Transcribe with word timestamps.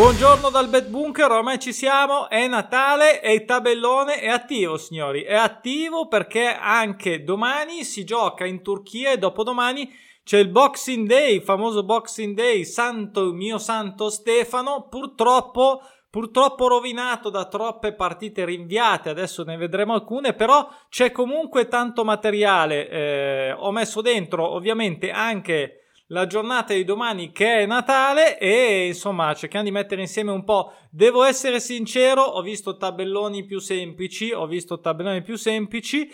Buongiorno 0.00 0.48
dal 0.48 0.68
Bet 0.70 0.86
Bunker, 0.86 1.30
ormai 1.30 1.58
ci 1.58 1.74
siamo, 1.74 2.30
è 2.30 2.46
Natale 2.48 3.20
e 3.20 3.34
il 3.34 3.44
tabellone 3.44 4.14
è 4.14 4.28
attivo 4.28 4.78
signori, 4.78 5.24
è 5.24 5.34
attivo 5.34 6.08
perché 6.08 6.46
anche 6.46 7.22
domani 7.22 7.84
si 7.84 8.02
gioca 8.04 8.46
in 8.46 8.62
Turchia 8.62 9.12
e 9.12 9.18
dopodomani 9.18 9.92
c'è 10.24 10.38
il 10.38 10.48
Boxing 10.48 11.06
Day, 11.06 11.34
il 11.34 11.42
famoso 11.42 11.84
Boxing 11.84 12.34
Day, 12.34 12.64
santo 12.64 13.30
mio 13.34 13.58
santo 13.58 14.08
Stefano, 14.08 14.86
purtroppo 14.88 15.82
purtroppo 16.08 16.66
rovinato 16.66 17.28
da 17.28 17.44
troppe 17.44 17.92
partite 17.92 18.46
rinviate, 18.46 19.10
adesso 19.10 19.44
ne 19.44 19.58
vedremo 19.58 19.92
alcune, 19.92 20.32
però 20.32 20.66
c'è 20.88 21.12
comunque 21.12 21.68
tanto 21.68 22.04
materiale. 22.04 22.88
Eh, 22.88 23.52
ho 23.52 23.70
messo 23.70 24.00
dentro 24.00 24.48
ovviamente 24.48 25.10
anche 25.10 25.79
la 26.10 26.26
giornata 26.26 26.74
di 26.74 26.84
domani 26.84 27.30
che 27.30 27.58
è 27.58 27.66
Natale 27.66 28.38
e 28.38 28.86
insomma 28.88 29.32
cerchiamo 29.34 29.64
di 29.64 29.70
mettere 29.70 30.00
insieme 30.00 30.30
un 30.30 30.44
po'. 30.44 30.72
Devo 30.90 31.22
essere 31.24 31.60
sincero, 31.60 32.22
ho 32.22 32.42
visto 32.42 32.76
tabelloni 32.76 33.44
più 33.44 33.58
semplici, 33.58 34.32
ho 34.32 34.46
visto 34.46 34.80
tabelloni 34.80 35.22
più 35.22 35.36
semplici, 35.36 36.08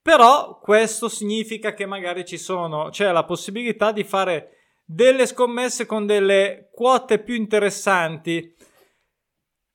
però 0.00 0.58
questo 0.58 1.08
significa 1.08 1.74
che 1.74 1.86
magari 1.86 2.24
ci 2.24 2.38
sono, 2.38 2.88
c'è 2.90 3.12
la 3.12 3.24
possibilità 3.24 3.92
di 3.92 4.04
fare 4.04 4.56
delle 4.84 5.26
scommesse 5.26 5.86
con 5.86 6.06
delle 6.06 6.70
quote 6.72 7.18
più 7.18 7.34
interessanti. 7.34 8.54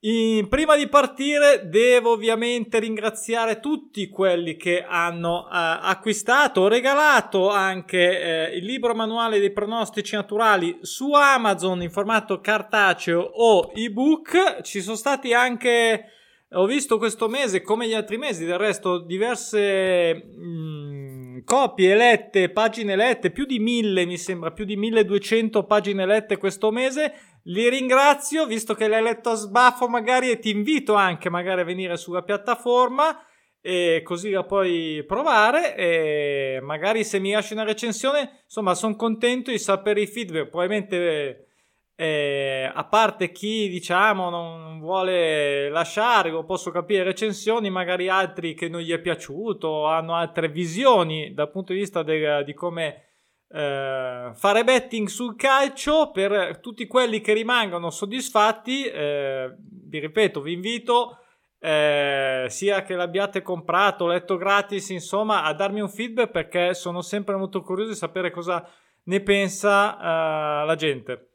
In, 0.08 0.48
prima 0.48 0.78
di 0.78 0.88
partire 0.88 1.68
devo 1.68 2.12
ovviamente 2.12 2.80
ringraziare 2.80 3.60
tutti 3.60 4.08
quelli 4.08 4.55
che 4.55 4.82
hanno 4.82 5.48
eh, 5.48 5.49
acquistato 5.52 6.70
regalato 6.70 7.49
anche 7.49 8.22
eh, 8.48 8.55
il 8.55 8.64
libro 8.64 8.96
manuale 8.96 9.40
dei 9.40 9.52
pronostici 9.52 10.16
naturali 10.16 10.77
su 10.80 11.12
Amazon 11.12 11.82
in 11.82 11.91
formato 11.91 12.40
cartaceo 12.40 13.20
o 13.20 13.72
ebook. 13.74 14.62
Ci 14.62 14.80
sono 14.80 14.96
stati 14.96 15.34
anche, 15.34 16.05
ho 16.52 16.66
visto 16.66 16.98
questo 16.98 17.27
mese 17.27 17.62
come 17.62 17.86
gli 17.86 17.94
altri 17.94 18.18
mesi, 18.18 18.46
del 18.46 18.58
resto 18.58 18.99
diverse 18.99 20.14
mh, 20.14 20.40
mm, 20.40 21.40
copie 21.44 21.96
lette, 21.96 22.49
pagine 22.49 22.96
lette, 22.96 23.32
più 23.32 23.46
di 23.46 23.60
mille 23.60 24.05
mi 24.05 24.18
sembra, 24.18 24.52
più 24.52 24.64
di 24.64 24.77
1200 24.77 25.66
pagine 25.66 26.05
lette 26.05 26.38
questo 26.38 26.71
mese 26.71 27.14
li 27.48 27.70
ringrazio, 27.70 28.45
visto 28.45 28.73
che 28.73 28.87
l'hai 28.87 29.01
letto 29.01 29.29
a 29.29 29.35
sbaffo 29.35 29.87
magari 29.87 30.29
e 30.29 30.40
ti 30.40 30.49
invito 30.49 30.93
anche 30.93 31.29
magari 31.29 31.62
a 31.62 31.65
venire 31.65 31.98
sulla 31.98 32.21
piattaforma 32.21 33.21
e 33.62 34.01
così 34.03 34.31
la 34.31 34.43
puoi 34.43 35.03
provare. 35.05 35.75
E 35.75 36.59
magari 36.62 37.03
se 37.03 37.20
mi 37.20 37.31
lasci 37.31 37.53
una 37.53 37.63
recensione, 37.63 38.41
insomma, 38.43 38.75
sono 38.75 38.95
contento 38.95 39.51
di 39.51 39.59
sapere 39.59 40.01
i 40.01 40.07
feedback, 40.07 40.49
probabilmente 40.49 41.48
eh, 41.95 42.70
a 42.71 42.84
parte 42.85 43.31
chi 43.31 43.70
diciamo 43.70 44.29
non 44.29 44.79
vuole 44.79 45.70
lasciare 45.70 46.31
o 46.31 46.43
posso 46.43 46.70
capire 46.70 47.03
recensioni, 47.03 47.70
magari 47.70 48.09
altri 48.09 48.53
che 48.53 48.68
non 48.68 48.81
gli 48.81 48.91
è 48.91 48.99
piaciuto, 48.99 49.85
hanno 49.85 50.15
altre 50.15 50.49
visioni 50.49 51.34
dal 51.34 51.49
punto 51.49 51.71
di 51.73 51.79
vista 51.79 52.03
del, 52.03 52.43
di 52.43 52.53
come 52.53 53.07
eh, 53.49 54.31
fare 54.34 54.63
betting 54.63 55.07
sul 55.07 55.35
calcio 55.35 56.12
per 56.12 56.59
tutti 56.59 56.85
quelli 56.87 57.21
che 57.21 57.34
rimangono 57.34 57.90
soddisfatti. 57.90 58.85
Eh, 58.85 59.55
vi 59.57 59.99
ripeto, 59.99 60.41
vi 60.41 60.53
invito 60.53 61.20
eh, 61.59 62.45
sia 62.49 62.84
che 62.84 62.95
l'abbiate 62.95 63.41
comprato, 63.41 64.07
letto 64.07 64.38
gratis, 64.38 64.90
insomma, 64.90 65.44
a 65.44 65.53
darmi 65.53 65.79
un 65.79 65.90
feedback 65.90 66.31
perché 66.31 66.73
sono 66.73 67.02
sempre 67.02 67.36
molto 67.36 67.62
curioso 67.62 67.91
di 67.91 67.97
sapere 67.97 68.31
cosa 68.31 68.68
ne 69.03 69.22
pensa 69.22 69.97
eh, 69.97 70.66
la 70.66 70.75
gente. 70.75 71.30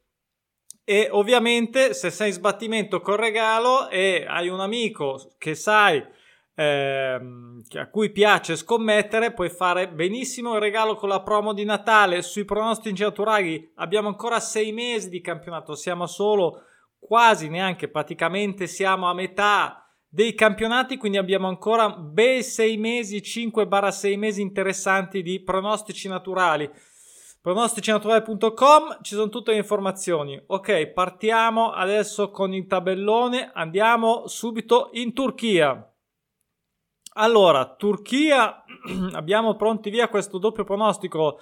E 0.84 1.08
ovviamente, 1.10 1.94
se 1.94 2.10
sei 2.10 2.28
in 2.28 2.34
sbattimento 2.34 3.00
col 3.00 3.16
regalo 3.16 3.88
e 3.88 4.24
hai 4.28 4.48
un 4.48 4.60
amico 4.60 5.32
che 5.38 5.54
sai 5.54 6.04
ehm, 6.54 7.62
a 7.74 7.88
cui 7.88 8.10
piace 8.10 8.56
scommettere, 8.56 9.32
puoi 9.32 9.48
fare 9.48 9.88
benissimo 9.88 10.54
il 10.54 10.60
regalo 10.60 10.94
con 10.94 11.08
la 11.08 11.22
promo 11.22 11.52
di 11.52 11.64
Natale 11.64 12.22
sui 12.22 12.44
pronostici 12.44 13.02
naturali. 13.02 13.72
Abbiamo 13.76 14.08
ancora 14.08 14.40
sei 14.40 14.72
mesi 14.72 15.08
di 15.08 15.20
campionato, 15.20 15.74
siamo 15.74 16.06
solo 16.06 16.62
quasi 16.98 17.48
neanche 17.48 17.88
praticamente 17.88 18.66
siamo 18.66 19.08
a 19.08 19.14
metà 19.14 19.82
dei 20.08 20.34
campionati, 20.34 20.98
quindi 20.98 21.16
abbiamo 21.16 21.48
ancora 21.48 21.88
bei 21.90 22.42
sei 22.42 22.76
mesi, 22.76 23.18
5-6 23.18 24.18
mesi 24.18 24.42
interessanti 24.42 25.22
di 25.22 25.40
pronostici 25.40 26.06
naturali. 26.06 26.70
Pronosticinaturali.com 27.40 28.98
ci 29.00 29.14
sono 29.14 29.28
tutte 29.28 29.50
le 29.50 29.56
informazioni. 29.56 30.40
Ok, 30.46 30.86
partiamo 30.88 31.72
adesso 31.72 32.30
con 32.30 32.54
il 32.54 32.66
tabellone. 32.66 33.50
Andiamo 33.52 34.28
subito 34.28 34.90
in 34.92 35.12
Turchia. 35.12 35.91
Allora, 37.14 37.66
Turchia, 37.66 38.64
abbiamo 39.12 39.54
pronti 39.56 39.90
via 39.90 40.08
questo 40.08 40.38
doppio 40.38 40.64
pronostico 40.64 41.40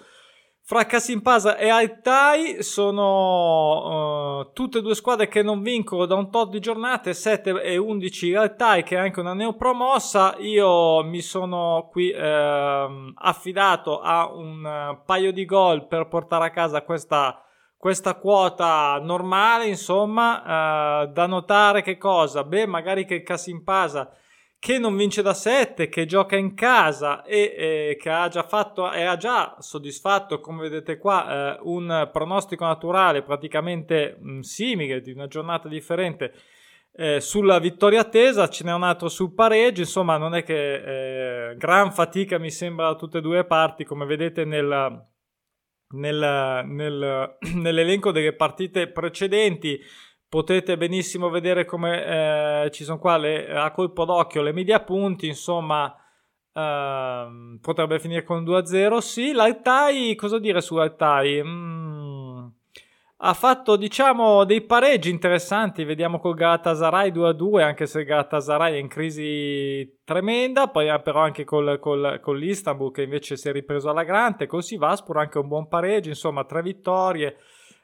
fra 0.63 0.85
Kasimpasa 0.85 1.57
e 1.57 1.69
Altai. 1.69 2.63
Sono 2.65 4.41
uh, 4.41 4.53
tutte 4.53 4.79
e 4.79 4.83
due 4.83 4.97
squadre 4.97 5.29
che 5.29 5.43
non 5.43 5.63
vincono 5.63 6.07
da 6.07 6.17
un 6.17 6.29
tot 6.29 6.51
di 6.51 6.59
giornate, 6.59 7.15
7 7.15 7.63
e 7.63 7.77
11 7.77 8.35
Altai 8.35 8.83
che 8.83 8.97
è 8.97 8.99
anche 8.99 9.21
una 9.21 9.33
neopromossa. 9.33 10.37
Io 10.39 11.05
mi 11.05 11.21
sono 11.21 11.89
qui 11.89 12.11
uh, 12.11 13.13
affidato 13.15 14.01
a 14.01 14.29
un 14.29 15.03
paio 15.07 15.33
di 15.33 15.45
gol 15.45 15.87
per 15.87 16.09
portare 16.09 16.47
a 16.47 16.51
casa 16.51 16.83
questa 16.83 17.45
questa 17.77 18.17
quota 18.17 18.99
normale, 19.03 19.67
insomma, 19.67 21.05
uh, 21.05 21.13
da 21.13 21.27
notare 21.27 21.81
che 21.81 21.97
cosa? 21.97 22.45
Beh, 22.45 22.67
magari 22.67 23.07
che 23.07 23.15
il 23.15 23.23
Kasimpasa 23.23 24.11
che 24.61 24.79
non 24.79 24.95
vince 24.95 25.23
da 25.23 25.33
7, 25.33 25.89
che 25.89 26.05
gioca 26.05 26.37
in 26.37 26.55
casa 26.55 27.25
e 27.25 27.55
eh, 27.57 27.97
che 27.99 28.11
ha 28.11 28.29
già 28.29 28.43
fatto 28.43 28.93
e 28.93 29.05
ha 29.05 29.17
già 29.17 29.57
soddisfatto, 29.59 30.39
come 30.41 30.69
vedete 30.69 30.99
qua, 30.99 31.57
eh, 31.57 31.61
un 31.63 32.11
pronostico 32.13 32.67
naturale 32.67 33.23
praticamente 33.23 34.19
mh, 34.21 34.31
mm, 34.31 34.41
simile 34.41 35.01
di 35.01 35.13
una 35.13 35.27
giornata 35.29 35.67
differente 35.67 36.35
eh, 36.93 37.21
sulla 37.21 37.59
vittoria 37.59 38.01
attesa, 38.01 38.51
ce 38.51 38.65
n'è 38.65 38.73
un 38.75 38.83
altro 38.83 39.09
sul 39.09 39.33
pareggio, 39.33 39.81
insomma 39.81 40.19
non 40.19 40.35
è 40.35 40.43
che 40.43 41.53
eh, 41.53 41.57
gran 41.57 41.91
fatica 41.91 42.39
mi 42.39 42.51
sembra 42.51 42.89
da 42.89 42.97
tutte 42.97 43.19
e 43.19 43.21
due 43.23 43.37
le 43.37 43.45
parti, 43.47 43.85
come 43.85 44.05
vedete 44.05 44.45
nel, 44.45 45.07
nel, 45.95 46.65
nel, 46.67 47.37
nell'elenco 47.55 48.13
delle 48.13 48.35
partite 48.35 48.89
precedenti 48.89 49.81
potete 50.31 50.77
benissimo 50.77 51.29
vedere 51.29 51.65
come 51.65 52.65
eh, 52.65 52.71
ci 52.71 52.85
sono 52.85 53.01
qua 53.01 53.17
le, 53.19 53.53
a 53.53 53.73
colpo 53.73 54.05
d'occhio 54.05 54.43
le 54.43 54.53
media 54.53 54.81
punti, 54.81 55.27
insomma 55.27 55.93
eh, 56.53 57.59
potrebbe 57.61 57.99
finire 57.99 58.23
con 58.23 58.45
2-0, 58.45 58.99
sì, 58.99 59.33
l'Altai, 59.33 60.15
cosa 60.15 60.39
dire 60.39 60.61
su 60.61 60.77
Altai? 60.77 61.43
Mm, 61.43 62.47
ha 63.23 63.35
fatto 63.35 63.75
diciamo 63.75 64.45
dei 64.45 64.63
pareggi 64.63 65.11
interessanti, 65.11 65.83
vediamo 65.83 66.21
col 66.21 66.37
Galatasaray 66.37 67.11
2-2, 67.11 67.63
anche 67.63 67.87
se 67.87 68.05
Galatasaray 68.05 68.75
è 68.75 68.79
in 68.79 68.87
crisi 68.89 69.99
tremenda, 70.05 70.69
poi 70.69 70.87
però 71.03 71.23
anche 71.23 71.43
col, 71.43 71.81
col, 71.81 72.21
con 72.23 72.37
l'Istanbul 72.39 72.93
che 72.93 73.03
invece 73.03 73.37
si 73.37 73.49
è 73.49 73.53
ripreso 73.53 73.91
alla 73.91 74.05
grande, 74.05 74.47
col 74.47 74.63
Sivaspur 74.63 75.17
anche 75.19 75.39
un 75.39 75.49
buon 75.49 75.67
pareggio, 75.67 76.09
insomma 76.09 76.45
tre 76.45 76.63
vittorie, 76.63 77.37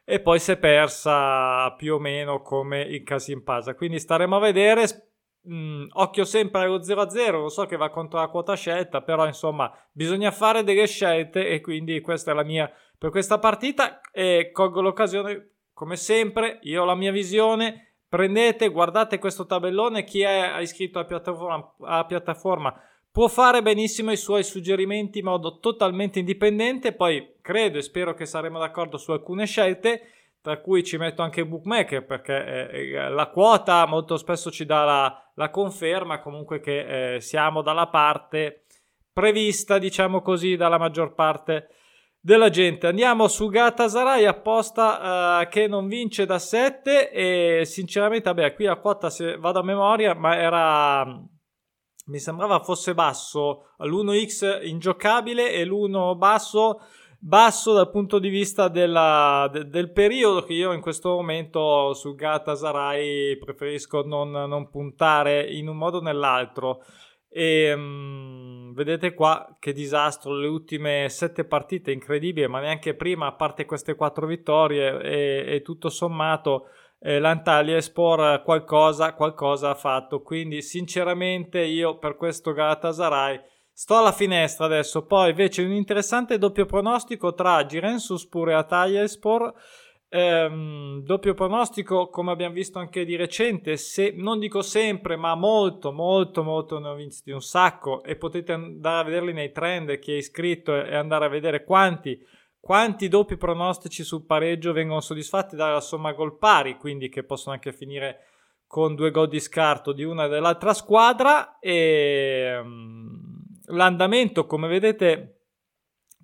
e 0.08 0.20
poi 0.20 0.38
si 0.38 0.52
è 0.52 0.56
persa 0.56 1.72
più 1.72 1.94
o 1.94 1.98
meno 1.98 2.40
come 2.40 2.80
il 2.82 3.02
Casimpasa. 3.02 3.74
Quindi 3.74 3.98
staremo 3.98 4.36
a 4.36 4.40
vedere. 4.40 4.84
Mm, 5.48 5.86
occhio 5.94 6.24
sempre 6.24 6.62
allo 6.62 6.78
0-0, 6.78 7.30
lo 7.32 7.48
so 7.48 7.66
che 7.66 7.76
va 7.76 7.90
contro 7.90 8.18
la 8.20 8.28
quota 8.28 8.54
scelta, 8.54 9.02
però 9.02 9.26
insomma 9.26 9.72
bisogna 9.92 10.30
fare 10.30 10.64
delle 10.64 10.86
scelte 10.86 11.48
e 11.48 11.60
quindi 11.60 12.00
questa 12.00 12.32
è 12.32 12.34
la 12.34 12.42
mia 12.42 12.72
per 12.98 13.10
questa 13.10 13.38
partita 13.38 14.00
e 14.10 14.50
colgo 14.52 14.80
l'occasione 14.80 15.50
come 15.72 15.96
sempre, 15.96 16.58
io 16.62 16.82
ho 16.82 16.84
la 16.84 16.94
mia 16.94 17.12
visione, 17.12 17.96
prendete, 18.08 18.70
guardate 18.70 19.18
questo 19.18 19.46
tabellone, 19.46 20.04
chi 20.04 20.22
è 20.22 20.58
iscritto 20.60 20.98
alla 20.98 21.06
piattaforma, 21.06 21.74
alla 21.80 22.04
piattaforma 22.06 22.80
può 23.16 23.28
fare 23.28 23.62
benissimo 23.62 24.12
i 24.12 24.16
suoi 24.18 24.44
suggerimenti 24.44 25.20
in 25.20 25.24
modo 25.24 25.58
totalmente 25.58 26.18
indipendente, 26.18 26.92
poi 26.92 27.36
credo 27.40 27.78
e 27.78 27.82
spero 27.82 28.12
che 28.12 28.26
saremo 28.26 28.58
d'accordo 28.58 28.98
su 28.98 29.10
alcune 29.10 29.46
scelte, 29.46 30.02
tra 30.42 30.60
cui 30.60 30.84
ci 30.84 30.98
metto 30.98 31.22
anche 31.22 31.46
bookmaker 31.46 32.04
perché 32.04 32.68
eh, 32.68 33.08
la 33.08 33.28
quota 33.28 33.86
molto 33.86 34.18
spesso 34.18 34.50
ci 34.50 34.66
dà 34.66 34.84
la, 34.84 35.30
la 35.34 35.48
conferma 35.48 36.20
comunque 36.20 36.60
che 36.60 37.14
eh, 37.14 37.20
siamo 37.22 37.62
dalla 37.62 37.86
parte 37.86 38.66
prevista, 39.10 39.78
diciamo 39.78 40.20
così, 40.20 40.54
dalla 40.54 40.76
maggior 40.76 41.14
parte 41.14 41.68
della 42.20 42.50
gente. 42.50 42.86
Andiamo 42.86 43.28
su 43.28 43.48
Gatasaray 43.48 44.26
apposta 44.26 45.40
uh, 45.40 45.48
che 45.48 45.66
non 45.68 45.88
vince 45.88 46.26
da 46.26 46.38
7 46.38 47.10
e 47.10 47.64
sinceramente, 47.64 48.30
vabbè, 48.30 48.52
qui 48.52 48.66
la 48.66 48.76
quota 48.76 49.08
se 49.08 49.38
vado 49.38 49.60
a 49.60 49.64
memoria, 49.64 50.12
ma 50.12 50.36
era 50.36 51.34
mi 52.06 52.18
sembrava 52.18 52.60
fosse 52.60 52.94
basso 52.94 53.70
l'1x 53.78 54.66
ingiocabile 54.66 55.52
e 55.52 55.64
l'1 55.64 56.16
basso 56.16 56.80
basso 57.18 57.72
dal 57.72 57.90
punto 57.90 58.18
di 58.18 58.28
vista 58.28 58.68
della, 58.68 59.48
de, 59.50 59.68
del 59.68 59.90
periodo 59.90 60.42
che 60.42 60.52
io 60.52 60.72
in 60.72 60.80
questo 60.80 61.10
momento 61.10 61.92
su 61.94 62.14
Galatasaray 62.14 63.36
preferisco 63.38 64.02
non, 64.02 64.30
non 64.30 64.68
puntare 64.70 65.42
in 65.42 65.68
un 65.68 65.76
modo 65.76 65.98
o 65.98 66.02
nell'altro. 66.02 66.84
E 67.28 67.72
um, 67.72 68.72
vedete 68.74 69.12
qua 69.12 69.56
che 69.58 69.72
disastro, 69.72 70.34
le 70.34 70.46
ultime 70.46 71.08
sette 71.08 71.44
partite 71.44 71.90
incredibili, 71.90 72.46
ma 72.46 72.60
neanche 72.60 72.94
prima, 72.94 73.26
a 73.26 73.32
parte 73.32 73.66
queste 73.66 73.94
quattro 73.94 74.26
vittorie 74.26 75.02
e, 75.02 75.44
e 75.54 75.62
tutto 75.62 75.88
sommato 75.88 76.68
eh, 76.98 77.18
l'Antalya 77.18 77.80
Sport 77.80 78.42
qualcosa, 78.42 79.14
qualcosa 79.14 79.70
ha 79.70 79.74
fatto. 79.74 80.22
Quindi 80.22 80.62
sinceramente 80.62 81.60
io 81.60 81.98
per 81.98 82.16
questo 82.16 82.52
Galatasaray 82.52 83.40
sto 83.72 83.98
alla 83.98 84.12
finestra 84.12 84.66
adesso. 84.66 85.06
Poi 85.06 85.30
invece 85.30 85.62
un 85.62 85.72
interessante 85.72 86.38
doppio 86.38 86.66
pronostico 86.66 87.34
tra 87.34 87.64
Girensuspur 87.66 88.50
e 88.50 88.54
Antalya 88.54 89.06
Sport 89.06 89.54
Ehm, 90.08 91.02
doppio 91.02 91.34
pronostico, 91.34 92.08
come 92.08 92.30
abbiamo 92.30 92.54
visto 92.54 92.78
anche 92.78 93.04
di 93.04 93.16
recente, 93.16 93.76
se 93.76 94.14
non 94.16 94.38
dico 94.38 94.62
sempre, 94.62 95.16
ma 95.16 95.34
molto, 95.34 95.92
molto, 95.92 96.44
molto 96.44 96.78
ne 96.78 96.88
ho 96.88 96.94
visti 96.94 97.32
un 97.32 97.42
sacco 97.42 98.04
e 98.04 98.16
potete 98.16 98.52
andare 98.52 99.00
a 99.00 99.04
vederli 99.04 99.32
nei 99.32 99.50
trend 99.50 99.98
chi 99.98 100.12
è 100.12 100.16
iscritto 100.16 100.74
e 100.74 100.94
andare 100.94 101.24
a 101.24 101.28
vedere 101.28 101.64
quanti, 101.64 102.18
quanti 102.66 103.06
doppi 103.06 103.36
pronostici 103.36 104.02
sul 104.02 104.26
pareggio 104.26 104.72
vengono 104.72 105.00
soddisfatti 105.00 105.54
dalla 105.54 105.80
somma 105.80 106.12
gol 106.14 106.36
pari, 106.36 106.76
quindi 106.76 107.08
che 107.08 107.22
possono 107.22 107.54
anche 107.54 107.72
finire 107.72 108.24
con 108.66 108.96
due 108.96 109.12
gol 109.12 109.28
di 109.28 109.38
scarto 109.38 109.92
di 109.92 110.02
una 110.02 110.24
e 110.24 110.28
dell'altra 110.28 110.74
squadra 110.74 111.60
e 111.60 112.58
um, 112.60 113.40
l'andamento, 113.66 114.46
come 114.46 114.66
vedete, 114.66 115.42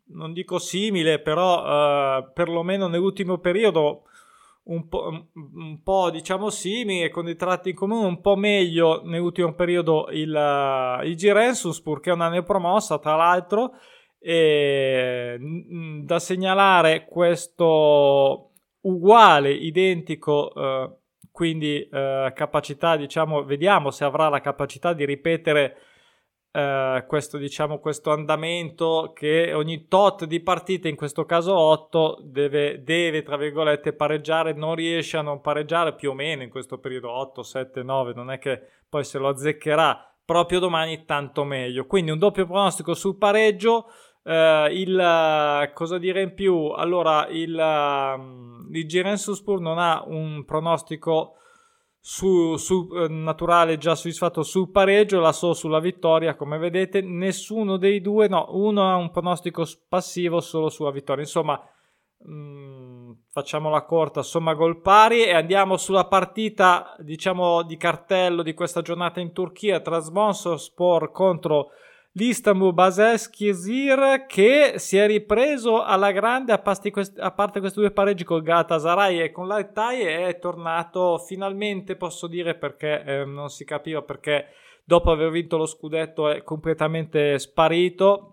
non 0.06 0.32
dico 0.32 0.58
simile, 0.58 1.20
però 1.20 2.18
uh, 2.18 2.32
perlomeno 2.32 2.88
nell'ultimo 2.88 3.38
periodo 3.38 4.02
un 4.64 4.88
po', 4.88 5.28
un 5.32 5.80
po', 5.80 6.10
diciamo 6.10 6.50
simile, 6.50 7.08
con 7.10 7.24
dei 7.24 7.36
tratti 7.36 7.68
in 7.70 7.76
comune 7.76 8.04
un 8.04 8.20
po' 8.20 8.34
meglio 8.34 9.02
nell'ultimo 9.04 9.54
periodo 9.54 10.08
il, 10.10 11.00
il 11.04 11.16
Girensus, 11.16 11.80
purché 11.80 12.10
è 12.10 12.14
una 12.14 12.30
neopromossa 12.30 12.98
tra 12.98 13.14
l'altro. 13.14 13.74
E, 14.22 15.36
mh, 15.38 16.04
da 16.04 16.18
segnalare 16.18 17.04
questo 17.06 18.50
uguale, 18.82 19.50
identico, 19.52 20.52
uh, 20.54 20.96
quindi 21.30 21.88
uh, 21.90 22.32
capacità, 22.32 22.96
diciamo, 22.96 23.42
vediamo 23.44 23.90
se 23.90 24.04
avrà 24.04 24.28
la 24.28 24.40
capacità 24.40 24.92
di 24.92 25.04
ripetere 25.04 25.76
Uh, 26.52 27.06
questo, 27.06 27.38
diciamo, 27.38 27.78
questo 27.78 28.10
andamento 28.10 29.12
che 29.14 29.54
ogni 29.54 29.88
tot 29.88 30.26
di 30.26 30.38
partite, 30.40 30.86
in 30.86 30.96
questo 30.96 31.24
caso 31.24 31.56
8, 31.56 32.18
deve, 32.24 32.82
deve, 32.82 33.22
tra 33.22 33.38
virgolette, 33.38 33.94
pareggiare, 33.94 34.52
non 34.52 34.74
riesce 34.74 35.16
a 35.16 35.22
non 35.22 35.40
pareggiare 35.40 35.94
più 35.94 36.10
o 36.10 36.12
meno 36.12 36.42
in 36.42 36.50
questo 36.50 36.76
periodo 36.76 37.10
8, 37.10 37.42
7, 37.42 37.82
9, 37.82 38.12
non 38.12 38.30
è 38.30 38.38
che 38.38 38.60
poi 38.86 39.02
se 39.02 39.16
lo 39.16 39.28
azzeccherà 39.28 40.14
proprio 40.26 40.58
domani 40.58 41.06
tanto 41.06 41.42
meglio. 41.44 41.86
Quindi 41.86 42.10
un 42.10 42.18
doppio 42.18 42.44
pronostico 42.44 42.92
sul 42.92 43.16
pareggio, 43.16 43.86
uh, 44.22 44.70
il, 44.70 44.96
uh, 44.96 45.72
cosa 45.72 45.98
dire 45.98 46.22
in 46.22 46.34
più? 46.34 46.68
Allora, 46.68 47.26
il, 47.28 47.54
uh, 47.54 48.74
il 48.74 48.86
Girensuspur 48.86 49.60
non 49.60 49.78
ha 49.78 50.02
un 50.06 50.44
pronostico 50.44 51.36
su, 52.04 52.56
su 52.56 52.88
eh, 52.94 53.06
naturale 53.06 53.78
già 53.78 53.94
soddisfatto 53.94 54.42
sul 54.42 54.72
pareggio, 54.72 55.20
la 55.20 55.30
so 55.30 55.52
sulla 55.52 55.78
vittoria, 55.78 56.34
come 56.34 56.58
vedete, 56.58 57.00
nessuno 57.00 57.76
dei 57.76 58.00
due, 58.00 58.26
no, 58.26 58.46
uno 58.50 58.90
ha 58.90 58.96
un 58.96 59.12
pronostico 59.12 59.64
passivo 59.88 60.40
solo 60.40 60.68
sulla 60.68 60.90
vittoria. 60.90 61.22
Insomma, 61.22 61.62
mh, 62.18 62.32
mm, 62.32 63.10
facciamola 63.30 63.84
corta, 63.84 64.22
somma 64.22 64.54
gol 64.54 64.80
pari 64.80 65.22
e 65.22 65.32
andiamo 65.32 65.76
sulla 65.76 66.06
partita, 66.06 66.96
diciamo, 66.98 67.62
di 67.62 67.76
cartello 67.76 68.42
di 68.42 68.52
questa 68.52 68.82
giornata 68.82 69.20
in 69.20 69.32
Turchia 69.32 69.78
tra 69.78 70.00
Spor 70.00 71.12
contro 71.12 71.68
l'Istanbul 72.12 72.74
Basaksehir 72.74 74.26
che 74.26 74.74
si 74.76 74.96
è 74.96 75.06
ripreso 75.06 75.82
alla 75.82 76.10
grande 76.12 76.52
a, 76.52 76.60
quest- 76.60 77.18
a 77.18 77.30
parte 77.32 77.60
questi 77.60 77.80
due 77.80 77.90
pareggi 77.90 78.24
con 78.24 78.42
Galatasaray 78.42 79.20
e 79.20 79.30
con 79.30 79.46
l'Altai 79.46 80.02
è 80.02 80.38
tornato 80.38 81.18
finalmente 81.18 81.96
posso 81.96 82.26
dire 82.26 82.54
perché 82.54 83.02
eh, 83.02 83.24
non 83.24 83.48
si 83.48 83.64
capiva 83.64 84.02
perché 84.02 84.48
dopo 84.84 85.10
aver 85.10 85.30
vinto 85.30 85.56
lo 85.56 85.66
scudetto 85.66 86.28
è 86.28 86.42
completamente 86.42 87.38
sparito. 87.38 88.28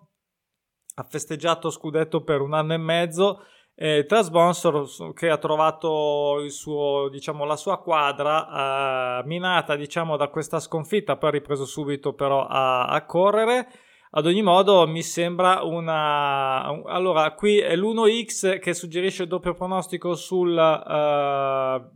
Ha 0.96 1.04
festeggiato 1.04 1.70
scudetto 1.70 2.24
per 2.24 2.42
un 2.42 2.54
anno 2.54 2.74
e 2.74 2.78
mezzo 2.78 3.44
eh, 3.82 4.04
Trasbonsor 4.06 5.14
che 5.14 5.30
ha 5.30 5.38
trovato 5.38 6.50
suo, 6.50 7.08
diciamo, 7.10 7.46
la 7.46 7.56
sua 7.56 7.80
quadra 7.80 9.22
eh, 9.22 9.26
minata 9.26 9.78
diciamo, 9.78 10.18
da 10.18 10.28
questa 10.28 10.60
sconfitta, 10.60 11.16
poi 11.16 11.30
ha 11.30 11.32
ripreso 11.32 11.64
subito 11.64 12.14
però 12.14 12.46
a, 12.46 12.88
a 12.88 13.06
correre. 13.06 13.70
Ad 14.12 14.26
ogni 14.26 14.42
modo 14.42 14.86
mi 14.86 15.02
sembra 15.02 15.64
una... 15.64 16.64
Allora, 16.88 17.32
qui 17.36 17.60
è 17.60 17.74
l'1x 17.78 18.60
che 18.60 18.74
suggerisce 18.74 19.24
il 19.24 19.30
doppio 19.30 19.54
pronostico 19.54 20.14
sul, 20.14 20.58
uh, 20.58 21.90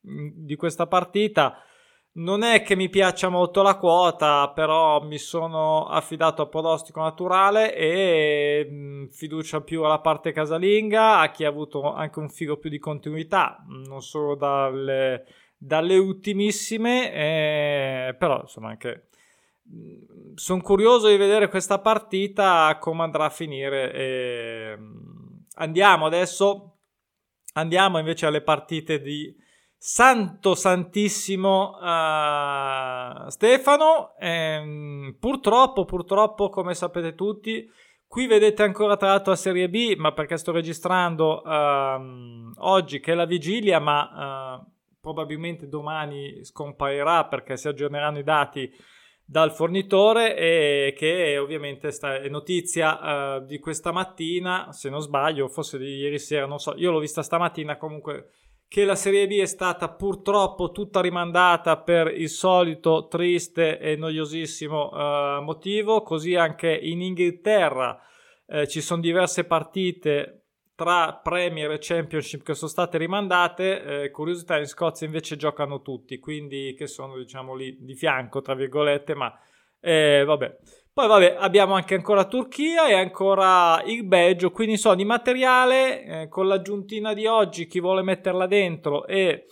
di 0.00 0.56
questa 0.56 0.88
partita 0.88 1.62
non 2.18 2.42
è 2.42 2.62
che 2.62 2.74
mi 2.74 2.88
piaccia 2.88 3.28
molto 3.28 3.62
la 3.62 3.76
quota, 3.76 4.50
però 4.50 5.02
mi 5.02 5.18
sono 5.18 5.86
affidato 5.86 6.42
a 6.42 6.46
pronostico 6.46 7.00
naturale 7.00 7.74
e 7.74 8.66
mm, 8.68 9.06
fiducia 9.06 9.60
più 9.60 9.82
alla 9.82 10.00
parte 10.00 10.32
casalinga, 10.32 11.18
a 11.18 11.30
chi 11.30 11.44
ha 11.44 11.48
avuto 11.48 11.92
anche 11.92 12.18
un 12.18 12.28
figo 12.28 12.56
più 12.56 12.70
di 12.70 12.78
continuità, 12.78 13.64
non 13.68 14.02
solo 14.02 14.34
dalle, 14.34 15.26
dalle 15.56 15.96
ultimissime, 15.96 17.12
eh, 17.12 18.16
però 18.18 18.40
insomma 18.40 18.70
anche 18.70 19.08
mm, 19.72 20.34
sono 20.34 20.60
curioso 20.60 21.08
di 21.08 21.16
vedere 21.16 21.48
questa 21.48 21.78
partita 21.78 22.78
come 22.80 23.02
andrà 23.04 23.26
a 23.26 23.30
finire. 23.30 23.92
E, 23.92 24.74
mm, 24.76 24.96
andiamo 25.54 26.06
adesso, 26.06 26.78
andiamo 27.52 27.98
invece 27.98 28.26
alle 28.26 28.42
partite 28.42 29.00
di 29.00 29.46
Santo 29.80 30.56
Santissimo 30.56 31.78
uh, 31.78 33.28
Stefano. 33.28 34.16
Ehm, 34.18 35.16
purtroppo, 35.20 35.84
purtroppo, 35.84 36.48
come 36.48 36.74
sapete 36.74 37.14
tutti, 37.14 37.70
qui 38.08 38.26
vedete 38.26 38.64
ancora 38.64 38.96
tra 38.96 39.08
l'altro 39.08 39.30
la 39.30 39.36
Serie 39.36 39.68
B, 39.68 39.94
ma 39.96 40.12
perché 40.12 40.36
sto 40.36 40.50
registrando 40.50 41.42
uh, 41.44 42.52
oggi 42.56 42.98
che 42.98 43.12
è 43.12 43.14
la 43.14 43.24
vigilia, 43.24 43.78
ma 43.78 44.56
uh, 44.58 44.66
probabilmente 45.00 45.68
domani 45.68 46.44
scomparirà 46.44 47.26
perché 47.26 47.56
si 47.56 47.68
aggiorneranno 47.68 48.18
i 48.18 48.24
dati 48.24 48.68
dal 49.24 49.52
fornitore 49.52 50.36
e 50.36 50.94
che 50.96 51.38
ovviamente 51.38 51.88
è 51.88 52.28
notizia 52.28 53.36
uh, 53.36 53.44
di 53.44 53.60
questa 53.60 53.92
mattina, 53.92 54.72
se 54.72 54.90
non 54.90 55.02
sbaglio, 55.02 55.48
forse 55.48 55.78
di 55.78 55.98
ieri 55.98 56.18
sera, 56.18 56.46
non 56.46 56.58
so, 56.58 56.74
io 56.76 56.90
l'ho 56.90 56.98
vista 56.98 57.22
stamattina 57.22 57.76
comunque 57.76 58.30
che 58.68 58.84
la 58.84 58.94
Serie 58.94 59.26
B 59.26 59.40
è 59.40 59.46
stata 59.46 59.88
purtroppo 59.88 60.70
tutta 60.70 61.00
rimandata 61.00 61.78
per 61.78 62.08
il 62.08 62.28
solito 62.28 63.08
triste 63.08 63.78
e 63.78 63.96
noiosissimo 63.96 64.90
uh, 64.90 65.42
motivo, 65.42 66.02
così 66.02 66.34
anche 66.34 66.70
in 66.70 67.00
Inghilterra 67.00 67.98
eh, 68.46 68.66
ci 68.66 68.80
sono 68.80 69.00
diverse 69.00 69.44
partite 69.44 70.34
tra 70.74 71.14
Premier 71.14 71.72
e 71.72 71.78
Championship 71.80 72.42
che 72.42 72.54
sono 72.54 72.70
state 72.70 72.98
rimandate, 72.98 74.04
eh, 74.04 74.10
curiosità 74.10 74.58
in 74.58 74.66
Scozia 74.66 75.06
invece 75.06 75.36
giocano 75.36 75.82
tutti, 75.82 76.18
quindi 76.18 76.74
che 76.76 76.86
sono 76.86 77.16
diciamo 77.16 77.54
lì 77.54 77.76
di 77.80 77.94
fianco 77.94 78.40
tra 78.40 78.54
virgolette, 78.54 79.14
ma 79.14 79.36
eh, 79.80 80.22
vabbè. 80.24 80.56
Poi 80.92 81.06
vabbè, 81.06 81.36
abbiamo 81.38 81.74
anche 81.74 81.94
ancora 81.94 82.24
Turchia 82.24 82.88
e 82.88 82.94
ancora 82.94 83.82
il 83.84 84.04
Belgio, 84.04 84.50
quindi 84.50 84.74
insomma 84.74 84.96
di 84.96 85.04
materiale 85.04 86.04
eh, 86.04 86.28
con 86.28 86.48
l'aggiuntina 86.48 87.14
di 87.14 87.26
oggi, 87.26 87.66
chi 87.66 87.80
vuole 87.80 88.02
metterla 88.02 88.46
dentro 88.46 89.06
e 89.06 89.46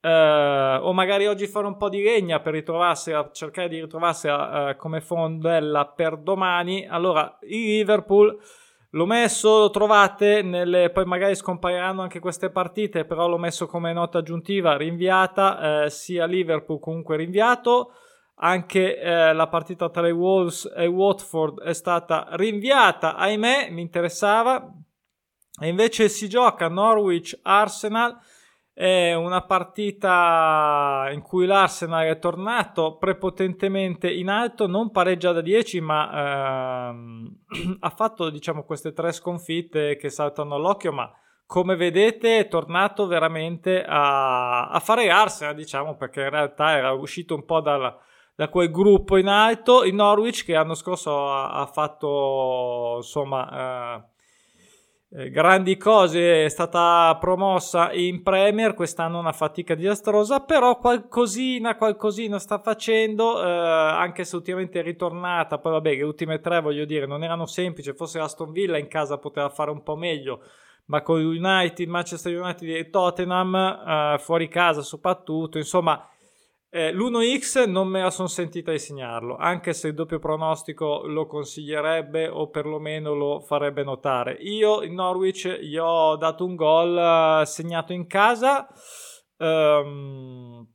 eh, 0.00 0.78
o 0.80 0.92
magari 0.92 1.26
oggi 1.26 1.46
fare 1.46 1.66
un 1.66 1.76
po' 1.76 1.88
di 1.88 2.02
legna 2.02 2.40
per 2.40 2.52
ritrovarsela, 2.52 3.30
cercare 3.32 3.68
di 3.68 3.80
ritrovarsela 3.80 4.70
eh, 4.70 4.76
come 4.76 5.00
fondella 5.00 5.86
per 5.86 6.16
domani. 6.18 6.86
Allora, 6.86 7.38
il 7.42 7.76
Liverpool 7.76 8.38
l'ho 8.90 9.06
messo, 9.06 9.58
lo 9.58 9.70
trovate 9.70 10.42
nelle, 10.42 10.90
poi 10.90 11.04
magari 11.04 11.34
scompariranno 11.34 12.02
anche 12.02 12.20
queste 12.20 12.50
partite, 12.50 13.04
però 13.04 13.28
l'ho 13.28 13.38
messo 13.38 13.66
come 13.66 13.92
nota 13.92 14.18
aggiuntiva 14.18 14.76
rinviata, 14.76 15.84
eh, 15.84 15.90
sia 15.90 16.26
Liverpool 16.26 16.80
comunque 16.80 17.16
rinviato 17.16 17.92
anche 18.40 18.98
eh, 18.98 19.32
la 19.32 19.48
partita 19.48 19.88
tra 19.90 20.06
i 20.06 20.12
Wolves 20.12 20.72
e 20.76 20.86
Watford 20.86 21.60
è 21.60 21.72
stata 21.72 22.28
rinviata, 22.32 23.16
ahimè, 23.16 23.70
mi 23.70 23.82
interessava. 23.82 24.72
E 25.60 25.68
invece 25.68 26.08
si 26.08 26.28
gioca 26.28 26.68
Norwich 26.68 27.38
Arsenal. 27.42 28.16
È 28.72 29.12
una 29.12 29.42
partita 29.44 31.08
in 31.10 31.20
cui 31.20 31.46
l'Arsenal 31.46 32.06
è 32.06 32.18
tornato 32.20 32.96
prepotentemente 32.96 34.08
in 34.08 34.28
alto, 34.28 34.68
non 34.68 34.92
pareggia 34.92 35.32
da 35.32 35.40
10, 35.40 35.80
ma 35.80 36.90
ehm, 36.90 37.38
ha 37.80 37.90
fatto 37.90 38.30
diciamo 38.30 38.62
queste 38.62 38.92
tre 38.92 39.10
sconfitte 39.10 39.96
che 39.96 40.10
saltano 40.10 40.54
all'occhio, 40.54 40.92
ma 40.92 41.10
come 41.44 41.74
vedete 41.74 42.38
è 42.38 42.46
tornato 42.46 43.08
veramente 43.08 43.82
a, 43.82 44.68
a 44.68 44.78
fare 44.78 45.10
Arsenal, 45.10 45.56
diciamo, 45.56 45.96
perché 45.96 46.20
in 46.20 46.30
realtà 46.30 46.76
era 46.76 46.92
uscito 46.92 47.34
un 47.34 47.44
po' 47.44 47.60
dal, 47.60 47.98
da 48.38 48.48
quel 48.50 48.70
gruppo 48.70 49.16
in 49.16 49.26
alto, 49.26 49.82
il 49.82 49.94
Norwich 49.94 50.44
che 50.44 50.52
l'anno 50.52 50.74
scorso 50.74 51.28
ha, 51.28 51.50
ha 51.54 51.66
fatto 51.66 52.94
insomma 52.98 54.04
eh, 55.10 55.22
eh, 55.22 55.30
grandi 55.30 55.76
cose, 55.76 56.44
è 56.44 56.48
stata 56.48 57.18
promossa 57.18 57.92
in 57.92 58.22
Premier, 58.22 58.74
quest'anno 58.74 59.18
una 59.18 59.32
fatica 59.32 59.74
disastrosa, 59.74 60.38
però 60.38 60.78
qualcosina, 60.78 61.76
qualcosina 61.76 62.38
sta 62.38 62.60
facendo, 62.60 63.42
eh, 63.42 63.50
anche 63.50 64.22
se 64.22 64.36
ultimamente 64.36 64.78
è 64.78 64.82
ritornata, 64.84 65.58
poi 65.58 65.72
vabbè 65.72 65.96
le 65.96 66.04
ultime 66.04 66.38
tre 66.38 66.60
voglio 66.60 66.84
dire 66.84 67.06
non 67.06 67.24
erano 67.24 67.46
semplici, 67.46 67.92
forse 67.92 68.20
Aston 68.20 68.52
Villa 68.52 68.78
in 68.78 68.86
casa 68.86 69.18
poteva 69.18 69.48
fare 69.48 69.72
un 69.72 69.82
po' 69.82 69.96
meglio, 69.96 70.42
ma 70.84 71.02
con 71.02 71.20
United, 71.20 71.88
Manchester 71.88 72.40
United 72.40 72.68
e 72.68 72.88
Tottenham, 72.88 73.54
eh, 73.56 74.18
fuori 74.20 74.46
casa 74.46 74.82
soprattutto, 74.82 75.58
insomma 75.58 76.08
eh, 76.70 76.92
l'1x 76.92 77.66
non 77.66 77.88
me 77.88 78.02
la 78.02 78.10
sono 78.10 78.28
sentita 78.28 78.70
di 78.70 78.78
segnarlo, 78.78 79.36
anche 79.36 79.72
se 79.72 79.88
il 79.88 79.94
doppio 79.94 80.18
pronostico 80.18 81.06
lo 81.06 81.26
consiglierebbe 81.26 82.28
o 82.28 82.50
perlomeno 82.50 83.14
lo 83.14 83.40
farebbe 83.40 83.82
notare. 83.82 84.32
Io 84.40 84.82
in 84.82 84.94
Norwich 84.94 85.48
gli 85.60 85.78
ho 85.78 86.16
dato 86.16 86.44
un 86.44 86.56
gol 86.56 87.40
uh, 87.40 87.44
segnato 87.44 87.94
in 87.94 88.06
casa 88.06 88.68
um, 89.38 90.66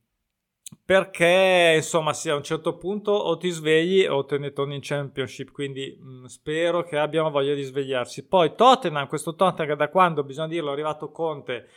perché 0.84 1.74
insomma 1.76 2.12
sì, 2.12 2.28
a 2.28 2.34
un 2.34 2.42
certo 2.42 2.76
punto 2.76 3.12
o 3.12 3.36
ti 3.36 3.50
svegli 3.50 4.04
o 4.04 4.24
te 4.24 4.38
ne 4.38 4.52
torni 4.52 4.74
in 4.74 4.80
Championship, 4.82 5.52
quindi 5.52 5.96
mh, 5.96 6.08
mm, 6.08 6.24
spero 6.24 6.82
che 6.82 6.98
abbiano 6.98 7.30
voglia 7.30 7.54
di 7.54 7.62
svegliarsi. 7.62 8.26
Poi 8.26 8.56
Tottenham, 8.56 9.06
questo 9.06 9.36
Tottenham 9.36 9.76
da 9.76 9.88
quando, 9.88 10.24
bisogna 10.24 10.48
dirlo, 10.48 10.70
è 10.70 10.72
arrivato 10.72 11.12
Conte 11.12 11.68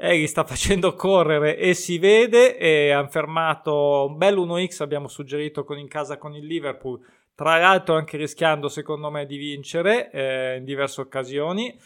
Egli 0.00 0.28
sta 0.28 0.44
facendo 0.46 0.94
correre 0.94 1.56
e 1.56 1.74
si 1.74 1.98
vede 1.98 2.56
e 2.56 2.92
hanno 2.92 3.08
fermato 3.08 4.06
un 4.08 4.16
bel 4.16 4.36
1x 4.36 4.80
abbiamo 4.82 5.08
suggerito 5.08 5.64
con 5.64 5.76
in 5.76 5.88
casa 5.88 6.16
con 6.18 6.34
il 6.34 6.46
Liverpool. 6.46 7.00
Tra 7.34 7.58
l'altro 7.58 7.96
anche 7.96 8.16
rischiando 8.16 8.68
secondo 8.68 9.10
me 9.10 9.26
di 9.26 9.36
vincere 9.36 10.10
eh, 10.12 10.56
in 10.58 10.64
diverse 10.64 11.00
occasioni. 11.00 11.76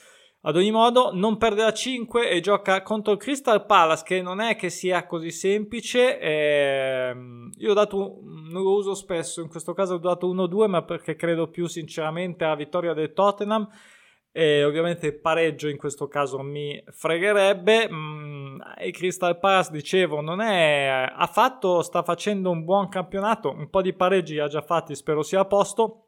Ad 0.45 0.57
ogni 0.57 0.73
modo 0.73 1.11
non 1.15 1.39
perde 1.39 1.63
a 1.63 1.73
5 1.73 2.29
e 2.29 2.41
gioca 2.41 2.83
contro 2.83 3.13
il 3.13 3.19
Crystal 3.19 3.65
Palace 3.65 4.03
che 4.05 4.21
non 4.21 4.41
è 4.41 4.57
che 4.57 4.71
sia 4.71 5.07
così 5.07 5.31
semplice. 5.31 6.19
Eh, 6.19 7.15
io 7.57 7.71
ho 7.71 7.75
dato 7.75 8.19
non 8.25 8.63
lo 8.63 8.75
uso 8.75 8.95
spesso 8.95 9.41
in 9.41 9.49
questo 9.49 9.73
caso 9.73 9.95
ho 9.95 9.99
dato 9.99 10.33
1-2 10.35 10.69
ma 10.69 10.83
perché 10.83 11.17
credo 11.17 11.49
più 11.49 11.67
sinceramente 11.67 12.45
alla 12.45 12.57
vittoria 12.57 12.93
del 12.93 13.13
Tottenham 13.13 13.69
e 14.35 14.65
ovviamente 14.65 15.09
il 15.09 15.21
pareggio 15.21 15.69
in 15.69 15.77
questo 15.77 16.09
caso 16.09 16.41
mi 16.41 16.83
fregherebbe. 16.91 17.87
Mm, 17.91 18.61
il 18.83 18.93
Crystal 18.93 19.39
Palace, 19.39 19.71
dicevo, 19.71 20.23
non 20.23 20.41
è. 20.41 21.11
Ha 21.15 21.27
fatto, 21.27 21.83
sta 21.83 22.03
facendo 22.03 22.51
un 22.51 22.65
buon 22.65 22.89
campionato. 22.89 23.51
Un 23.51 23.69
po' 23.69 23.83
di 23.83 23.93
pareggi 23.93 24.39
ha 24.39 24.49
già 24.49 24.63
fatti, 24.63 24.95
spero 24.95 25.23
sia 25.23 25.41
a 25.41 25.45
posto. 25.45 26.07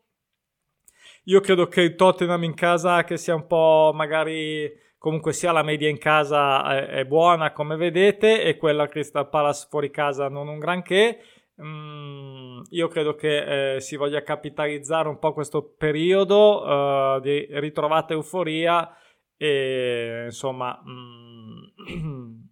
Io 1.25 1.41
credo 1.41 1.69
che 1.69 1.83
il 1.83 1.97
Tottenham 1.97 2.45
in 2.45 2.55
casa, 2.55 3.05
che 3.05 3.19
sia 3.19 3.35
un 3.35 3.47
po' 3.47 3.93
magari. 3.95 4.83
Comunque 4.97 5.35
sia 5.35 5.53
la 5.53 5.63
media 5.63 5.91
in 5.91 5.99
casa 5.99 6.87
è 6.89 7.05
buona 7.05 7.53
come 7.53 7.77
vedete 7.77 8.43
e 8.43 8.57
quella 8.57 8.89
Crystal 8.89 9.29
Palace 9.29 9.67
fuori 9.69 9.91
casa 9.91 10.31
non 10.31 10.49
un 10.49 10.59
granché 10.59 11.19
Mm, 11.63 12.63
io 12.71 12.89
credo 12.89 13.15
che 13.15 13.77
eh, 13.77 13.81
si 13.81 13.95
voglia 13.95 14.25
capitalizzare 14.25 15.09
un 15.09 15.21
po' 15.21 15.33
questo 15.33 15.63
periodo 15.63 16.65
uh, 16.65 17.21
di 17.21 17.47
ritrovata 17.51 18.13
euforia 18.13 18.93
e 19.37 20.23
insomma 20.25 20.83
mm, 20.85 22.43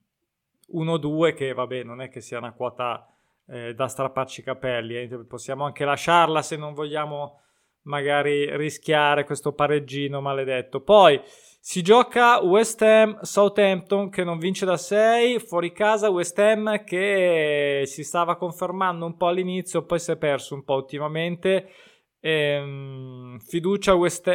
1-2 0.74 1.34
che 1.34 1.52
vabbè 1.52 1.82
non 1.82 2.00
è 2.00 2.08
che 2.08 2.20
sia 2.20 2.38
una 2.38 2.52
quota 2.52 3.08
eh, 3.48 3.74
da 3.74 3.88
strapparci 3.88 4.40
i 4.40 4.44
capelli 4.44 4.96
eh. 4.96 5.24
possiamo 5.24 5.64
anche 5.64 5.84
lasciarla 5.84 6.40
se 6.40 6.56
non 6.56 6.72
vogliamo 6.72 7.40
magari 7.82 8.56
rischiare 8.56 9.24
questo 9.24 9.52
pareggino 9.52 10.20
maledetto 10.20 10.80
poi 10.80 11.20
si 11.64 11.80
gioca 11.80 12.40
West 12.40 12.82
Ham 12.82 13.20
Southampton 13.22 14.10
che 14.10 14.24
non 14.24 14.38
vince 14.38 14.64
da 14.64 14.76
6, 14.76 15.38
fuori 15.38 15.70
casa 15.70 16.10
West 16.10 16.36
Ham 16.40 16.82
che 16.82 17.84
si 17.86 18.02
stava 18.02 18.34
confermando 18.34 19.06
un 19.06 19.16
po' 19.16 19.28
all'inizio, 19.28 19.84
poi 19.84 20.00
si 20.00 20.10
è 20.10 20.16
perso 20.16 20.56
un 20.56 20.64
po' 20.64 20.74
ultimamente. 20.74 21.70
Ehm, 22.18 23.38
fiducia 23.38 23.92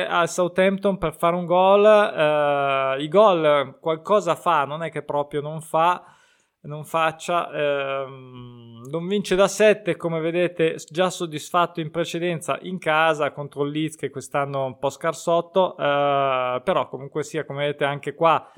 a 0.08 0.26
Southampton 0.26 0.98
per 0.98 1.18
fare 1.18 1.36
un 1.36 1.46
gol. 1.46 1.84
Eh, 1.86 3.04
I 3.04 3.08
gol 3.10 3.78
qualcosa 3.82 4.36
fa, 4.36 4.64
non 4.64 4.82
è 4.82 4.90
che 4.90 5.04
proprio 5.04 5.42
non 5.42 5.60
fa 5.60 6.17
non 6.68 6.86
faccia. 6.86 7.50
Ehm, 7.52 8.82
non 8.90 9.08
vince 9.08 9.36
da 9.36 9.48
7, 9.48 9.96
come 9.96 10.20
vedete, 10.20 10.76
già 10.90 11.10
soddisfatto 11.10 11.80
in 11.82 11.90
precedenza 11.90 12.58
in 12.62 12.78
casa 12.78 13.32
contro 13.32 13.64
il 13.64 13.72
Leeds 13.72 13.96
che 13.96 14.10
quest'anno 14.10 14.64
è 14.64 14.66
un 14.68 14.78
po' 14.78 14.90
scarsotto, 14.90 15.76
eh, 15.78 16.62
però 16.64 16.88
comunque 16.88 17.24
sia, 17.24 17.46
come 17.46 17.66
vedete 17.66 17.86
anche 17.86 18.14
qua 18.14 18.50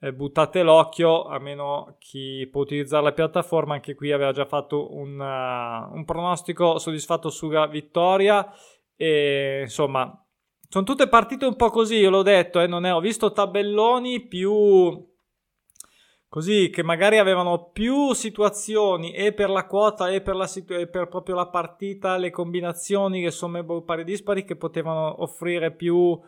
eh, 0.00 0.12
buttate 0.12 0.62
l'occhio, 0.62 1.24
a 1.24 1.38
meno 1.38 1.96
chi 1.98 2.48
può 2.50 2.62
utilizzare 2.62 3.02
la 3.04 3.12
piattaforma, 3.12 3.74
anche 3.74 3.94
qui 3.94 4.12
aveva 4.12 4.32
già 4.32 4.46
fatto 4.46 4.94
un, 4.94 5.18
uh, 5.18 5.94
un 5.94 6.04
pronostico 6.04 6.78
soddisfatto 6.78 7.30
sulla 7.30 7.66
vittoria 7.66 8.48
e 8.96 9.60
insomma 9.62 10.22
sono 10.68 10.84
tutte 10.84 11.08
partite 11.08 11.46
un 11.46 11.56
po' 11.56 11.70
così, 11.70 11.96
io 11.96 12.10
l'ho 12.10 12.22
detto, 12.22 12.60
eh, 12.60 12.66
non 12.66 12.84
è, 12.84 12.92
ho 12.92 13.00
visto 13.00 13.32
tabelloni 13.32 14.26
più 14.26 15.07
così 16.28 16.70
che 16.70 16.82
magari 16.82 17.18
avevano 17.18 17.70
più 17.70 18.12
situazioni 18.12 19.12
e 19.12 19.32
per 19.32 19.48
la 19.48 19.66
quota 19.66 20.10
e 20.10 20.20
per, 20.20 20.36
la 20.36 20.46
situ- 20.46 20.78
e 20.78 20.86
per 20.86 21.08
proprio 21.08 21.34
la 21.34 21.48
partita, 21.48 22.16
le 22.16 22.30
combinazioni 22.30 23.22
che 23.22 23.30
somme 23.30 23.64
pari 23.84 24.04
dispari 24.04 24.44
che 24.44 24.56
potevano 24.56 25.22
offrire 25.22 25.72
più 25.72 26.18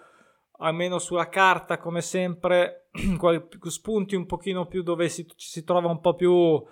almeno 0.62 0.98
sulla 0.98 1.28
carta 1.28 1.78
come 1.78 2.00
sempre 2.00 2.88
spunti 3.62 4.14
un 4.14 4.26
pochino 4.26 4.66
più 4.66 4.82
dove 4.82 5.08
si, 5.08 5.26
si 5.36 5.64
trova 5.64 5.88
un 5.88 6.00
po' 6.00 6.14
più 6.14 6.62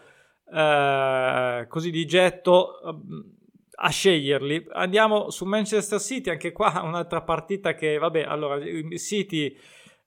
eh, 0.53 1.67
così 1.69 1.91
di 1.91 2.07
getto 2.07 2.81
ehm, 2.83 3.37
a 3.81 3.91
sceglierli. 3.91 4.69
Andiamo 4.73 5.31
su 5.31 5.45
Manchester 5.45 6.01
City 6.01 6.31
anche 6.31 6.53
qua 6.53 6.81
un'altra 6.85 7.23
partita 7.23 7.75
che 7.75 7.99
vabbè 7.99 8.23
allora 8.23 8.59
City 8.97 9.57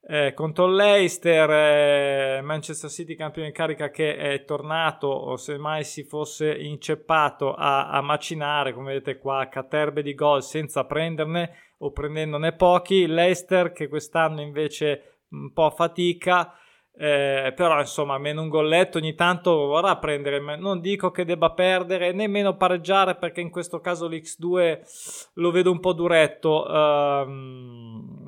eh, 0.03 0.33
contro 0.33 0.67
l'Eister, 0.67 1.49
eh, 1.49 2.41
Manchester 2.41 2.89
City 2.89 3.15
campione 3.15 3.49
in 3.49 3.53
carica 3.53 3.91
che 3.91 4.15
è 4.15 4.43
tornato 4.45 5.07
o 5.07 5.37
se 5.37 5.57
mai 5.57 5.83
si 5.83 6.03
fosse 6.03 6.51
inceppato 6.51 7.53
a, 7.53 7.89
a 7.89 8.01
macinare, 8.01 8.73
come 8.73 8.93
vedete 8.93 9.19
qua, 9.19 9.47
caterbe 9.47 10.01
di 10.01 10.15
gol 10.15 10.41
senza 10.41 10.85
prenderne 10.85 11.75
o 11.79 11.91
prendendone 11.91 12.53
pochi. 12.53 13.05
L'Eister 13.05 13.71
che 13.71 13.87
quest'anno 13.87 14.41
invece 14.41 15.25
un 15.29 15.53
po' 15.53 15.69
fatica. 15.69 16.55
Eh, 16.93 17.53
però 17.55 17.79
insomma 17.79 18.15
almeno 18.15 18.41
un 18.41 18.49
golletto 18.49 18.97
ogni 18.97 19.15
tanto 19.15 19.65
vorrà 19.65 19.95
prendere 19.95 20.41
non 20.57 20.81
dico 20.81 21.09
che 21.09 21.23
debba 21.23 21.51
perdere 21.53 22.11
nemmeno 22.11 22.57
pareggiare 22.57 23.15
perché 23.15 23.39
in 23.39 23.49
questo 23.49 23.79
caso 23.79 24.09
l'X2 24.09 25.31
lo 25.35 25.51
vedo 25.51 25.71
un 25.71 25.79
po' 25.79 25.93
duretto 25.93 26.65
um, 26.69 28.20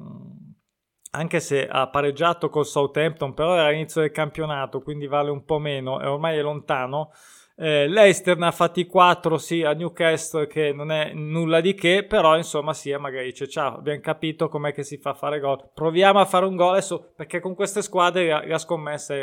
anche 1.16 1.40
se 1.40 1.68
ha 1.68 1.88
pareggiato 1.90 2.50
col 2.50 2.66
Southampton, 2.66 3.34
però 3.34 3.54
era 3.54 3.68
all'inizio 3.68 4.02
del 4.02 4.12
campionato, 4.12 4.82
quindi 4.82 5.06
vale 5.06 5.30
un 5.30 5.46
po' 5.46 5.60
meno 5.60 6.02
e 6.02 6.08
ormai 6.08 6.38
è 6.38 6.42
lontano. 6.42 7.12
Eh, 7.56 7.88
Leicester 7.88 8.36
ne 8.36 8.48
ha 8.48 8.52
fatti 8.52 8.88
4 8.88 9.38
sì 9.38 9.62
a 9.62 9.74
Newcastle 9.74 10.48
che 10.48 10.74
non 10.74 10.92
è 10.92 11.14
nulla 11.14 11.62
di 11.62 11.76
che 11.76 12.04
però 12.04 12.36
insomma 12.36 12.74
sì 12.74 12.92
magari 12.96 13.26
dice 13.26 13.48
ciao 13.48 13.78
abbiamo 13.78 14.00
capito 14.00 14.50
com'è 14.50 14.74
che 14.74 14.82
si 14.82 14.98
fa 14.98 15.12
a 15.12 15.14
fare 15.14 15.40
gol 15.40 15.70
proviamo 15.72 16.20
a 16.20 16.26
fare 16.26 16.48
un 16.48 16.56
gol 16.56 16.72
adesso 16.72 17.12
perché 17.16 17.40
con 17.40 17.54
queste 17.54 17.84
squadre 17.84 18.28
la, 18.28 18.44
la 18.44 18.58
scommessa 18.58 19.14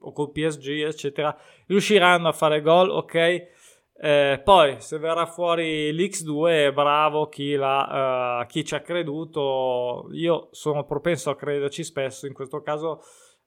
o 0.00 0.12
col 0.12 0.32
PSG 0.32 0.86
eccetera 0.86 1.36
riusciranno 1.68 2.26
a 2.26 2.32
fare 2.32 2.62
gol 2.62 2.90
ok 2.90 3.46
eh, 4.00 4.40
poi, 4.44 4.76
se 4.78 4.98
verrà 4.98 5.26
fuori 5.26 5.92
l'X2, 5.92 6.72
bravo 6.72 7.28
chi, 7.28 7.54
uh, 7.54 8.46
chi, 8.46 8.64
ci 8.64 8.76
ha 8.76 8.80
creduto. 8.80 10.08
Io 10.12 10.48
sono 10.52 10.84
propenso 10.84 11.30
a 11.30 11.36
crederci 11.36 11.82
spesso, 11.82 12.26
in 12.26 12.32
questo 12.32 12.62
caso 12.62 13.02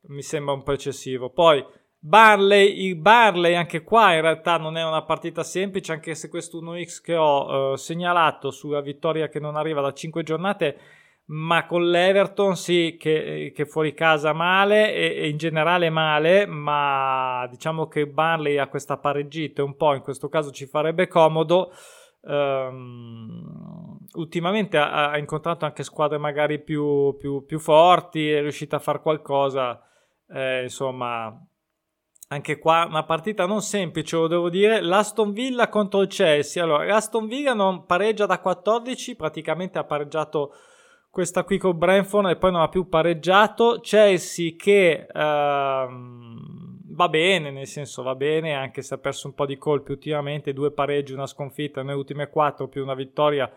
mi 0.07 0.21
sembra 0.21 0.53
un 0.53 0.63
po' 0.63 0.73
eccessivo. 0.73 1.29
Poi, 1.29 1.65
Barley, 1.97 2.95
Barley 2.95 3.53
anche 3.53 3.81
qua 3.81 4.13
in 4.13 4.21
realtà 4.21 4.57
non 4.57 4.75
è 4.75 4.83
una 4.83 5.03
partita 5.03 5.43
semplice, 5.43 5.93
anche 5.93 6.15
se 6.15 6.27
questo 6.27 6.61
1x 6.61 7.01
che 7.01 7.15
ho 7.15 7.71
uh, 7.71 7.75
segnalato 7.75 8.51
sulla 8.51 8.81
vittoria 8.81 9.29
che 9.29 9.39
non 9.39 9.55
arriva 9.55 9.79
da 9.79 9.93
5 9.93 10.23
giornate 10.23 10.77
ma 11.25 11.65
con 11.65 11.89
l'Everton 11.89 12.55
sì 12.55 12.97
che, 12.99 13.53
che 13.55 13.65
fuori 13.65 13.93
casa 13.93 14.33
male 14.33 14.93
e, 14.93 15.23
e, 15.23 15.29
in 15.29 15.37
generale 15.37 15.89
male, 15.89 16.45
ma 16.45 17.47
diciamo 17.49 17.87
che 17.87 18.07
Barley 18.07 18.57
ha 18.57 18.67
questa 18.67 18.97
pareggita 18.97 19.63
un 19.63 19.75
po', 19.75 19.93
in 19.93 20.01
questo 20.01 20.27
caso 20.27 20.51
ci 20.51 20.65
farebbe 20.65 21.07
comodo. 21.07 21.71
Um, 22.23 23.97
ultimamente 24.13 24.77
ha, 24.77 25.09
ha, 25.09 25.17
incontrato 25.17 25.65
anche 25.65 25.83
squadre 25.83 26.17
magari 26.17 26.59
più, 26.59 27.15
più, 27.17 27.45
più 27.45 27.59
forti, 27.59 28.29
è 28.29 28.41
riuscita 28.41 28.75
a 28.75 28.79
fare 28.79 29.01
qualcosa, 29.01 29.81
eh, 30.29 30.63
insomma 30.63 31.35
anche 32.31 32.59
qua 32.59 32.85
una 32.87 33.03
partita 33.03 33.45
non 33.45 33.61
semplice, 33.61 34.15
lo 34.15 34.27
devo 34.27 34.49
dire. 34.49 34.81
L'Aston 34.81 35.33
Villa 35.33 35.67
contro 35.67 36.01
il 36.01 36.07
Chelsea. 36.07 36.63
Allora, 36.63 36.85
l'Aston 36.85 37.27
Villa 37.27 37.53
non 37.53 37.85
pareggia 37.85 38.25
da 38.25 38.39
14, 38.39 39.15
praticamente 39.15 39.77
ha 39.77 39.83
pareggiato 39.83 40.53
questa 41.11 41.43
qui 41.43 41.57
con 41.57 41.77
Brentford 41.77 42.29
e 42.29 42.37
poi 42.37 42.51
non 42.53 42.61
ha 42.61 42.69
più 42.69 42.87
pareggiato. 42.87 43.79
Chelsea 43.81 44.53
che 44.57 45.05
ehm, 45.13 46.79
va 46.85 47.09
bene, 47.09 47.51
nel 47.51 47.67
senso 47.67 48.01
va 48.01 48.15
bene, 48.15 48.53
anche 48.53 48.81
se 48.81 48.93
ha 48.93 48.97
perso 48.97 49.27
un 49.27 49.33
po' 49.33 49.45
di 49.45 49.57
colpi 49.57 49.91
ultimamente, 49.91 50.53
due 50.53 50.71
pareggi, 50.71 51.11
una 51.11 51.27
sconfitta 51.27 51.83
nelle 51.83 51.97
ultime 51.97 52.29
quattro 52.29 52.69
più 52.69 52.81
una 52.81 52.95
vittoria 52.95 53.51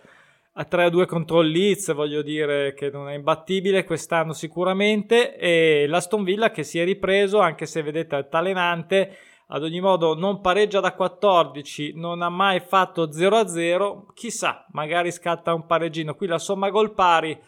a 0.57 0.67
3-2 0.71 1.07
contro 1.07 1.41
il 1.41 1.51
Leeds, 1.51 1.95
voglio 1.95 2.23
dire 2.23 2.75
che 2.75 2.91
non 2.91 3.09
è 3.09 3.15
imbattibile 3.15 3.85
quest'anno 3.85 4.33
sicuramente, 4.33 5.37
e 5.37 5.87
l'Aston 5.89 6.23
Villa 6.23 6.51
che 6.51 6.63
si 6.63 6.79
è 6.79 6.85
ripreso, 6.85 7.41
anche 7.41 7.67
se 7.67 7.83
vedete 7.83 8.15
altalenante, 8.15 9.17
ad 9.49 9.63
ogni 9.63 9.81
modo 9.81 10.15
non 10.15 10.41
pareggia 10.41 10.81
da 10.81 10.95
14, 10.95 11.93
non 11.95 12.23
ha 12.23 12.29
mai 12.29 12.61
fatto 12.61 13.09
0-0, 13.09 14.13
chissà, 14.15 14.67
magari 14.73 15.11
scatta 15.11 15.55
un 15.55 15.67
pareggino, 15.67 16.15
qui 16.15 16.27
la 16.27 16.39
somma 16.39 16.71
gol 16.71 16.95
pari 16.95 17.39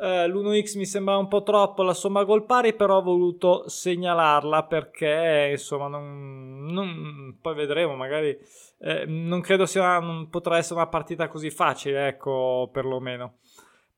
eh, 0.00 0.26
l'1x 0.28 0.78
mi 0.78 0.86
sembra 0.86 1.18
un 1.18 1.28
po' 1.28 1.42
troppo 1.42 1.82
la 1.82 1.92
somma 1.92 2.24
gol 2.24 2.46
pari, 2.46 2.72
però 2.72 2.96
ho 2.96 3.02
voluto 3.02 3.68
segnalarla 3.68 4.64
perché 4.64 5.48
insomma 5.50 5.88
non, 5.88 6.64
non, 6.70 7.36
poi 7.40 7.54
vedremo, 7.54 7.94
magari 7.96 8.36
eh, 8.78 9.04
non 9.06 9.42
credo 9.42 9.66
sia 9.66 9.98
non 9.98 10.30
potrà 10.30 10.56
essere 10.56 10.80
una 10.80 10.88
partita 10.88 11.28
così 11.28 11.50
facile, 11.50 12.08
ecco, 12.08 12.70
perlomeno. 12.72 13.40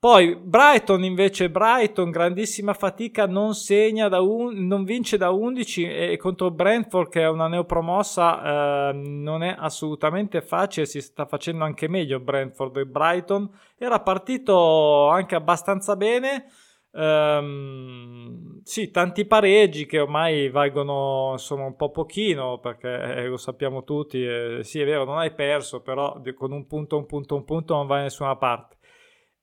Poi 0.02 0.35
Brighton 0.35 1.04
invece, 1.04 1.49
Brighton, 1.49 2.11
grandissima 2.11 2.75
fatica, 2.75 3.28
non 3.28 3.54
segna 3.54 4.09
da 4.09 4.21
un, 4.21 4.66
non 4.66 4.82
vince 4.82 5.16
da 5.16 5.30
11 5.30 5.85
e 5.88 6.16
contro 6.16 6.50
Brentford 6.50 7.09
che 7.09 7.21
è 7.21 7.28
una 7.28 7.47
neopromossa 7.47 8.88
eh, 8.90 8.92
non 8.94 9.44
è 9.44 9.54
assolutamente 9.56 10.42
facile, 10.42 10.87
si 10.87 11.00
sta 11.00 11.25
facendo 11.25 11.62
anche 11.62 11.87
meglio 11.87 12.18
Brentford 12.18 12.78
e 12.78 12.85
Brighton. 12.85 13.49
Era 13.78 14.00
partito 14.00 15.06
anche 15.09 15.37
abbastanza 15.37 15.94
bene. 15.94 16.47
Um, 16.90 18.61
sì, 18.64 18.90
tanti 18.90 19.25
pareggi 19.25 19.87
che 19.87 20.00
ormai 20.00 20.50
valgono 20.50 21.30
insomma 21.32 21.64
un 21.64 21.76
po' 21.76 21.90
pochino 21.90 22.59
perché 22.59 22.88
eh, 22.88 23.26
lo 23.28 23.37
sappiamo 23.37 23.85
tutti. 23.85 24.21
Eh, 24.26 24.64
sì, 24.64 24.80
è 24.80 24.85
vero, 24.85 25.04
non 25.04 25.18
hai 25.18 25.32
perso, 25.32 25.80
però 25.80 26.21
con 26.35 26.50
un 26.50 26.66
punto, 26.66 26.97
un 26.99 27.06
punto, 27.06 27.37
un 27.37 27.44
punto 27.44 27.75
non 27.75 27.87
vai 27.87 27.99
da 27.99 28.02
nessuna 28.02 28.35
parte. 28.35 28.78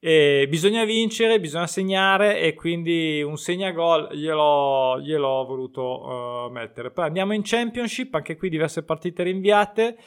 E 0.02 0.48
bisogna 0.50 0.86
vincere, 0.86 1.42
bisogna 1.42 1.68
segnare 1.68 2.40
e 2.40 2.54
quindi 2.54 3.22
un 3.22 3.36
segnagol 3.36 4.08
gliel'ho, 4.14 4.98
gliel'ho 5.02 5.44
voluto 5.46 5.82
uh, 5.84 6.50
mettere. 6.50 6.92
Poi 6.92 7.06
andiamo 7.06 7.34
in 7.34 7.42
Championship, 7.44 8.14
anche 8.16 8.38
qui 8.38 8.50
diverse 8.50 8.84
partite 8.84 9.24
rinviate. 9.24 9.98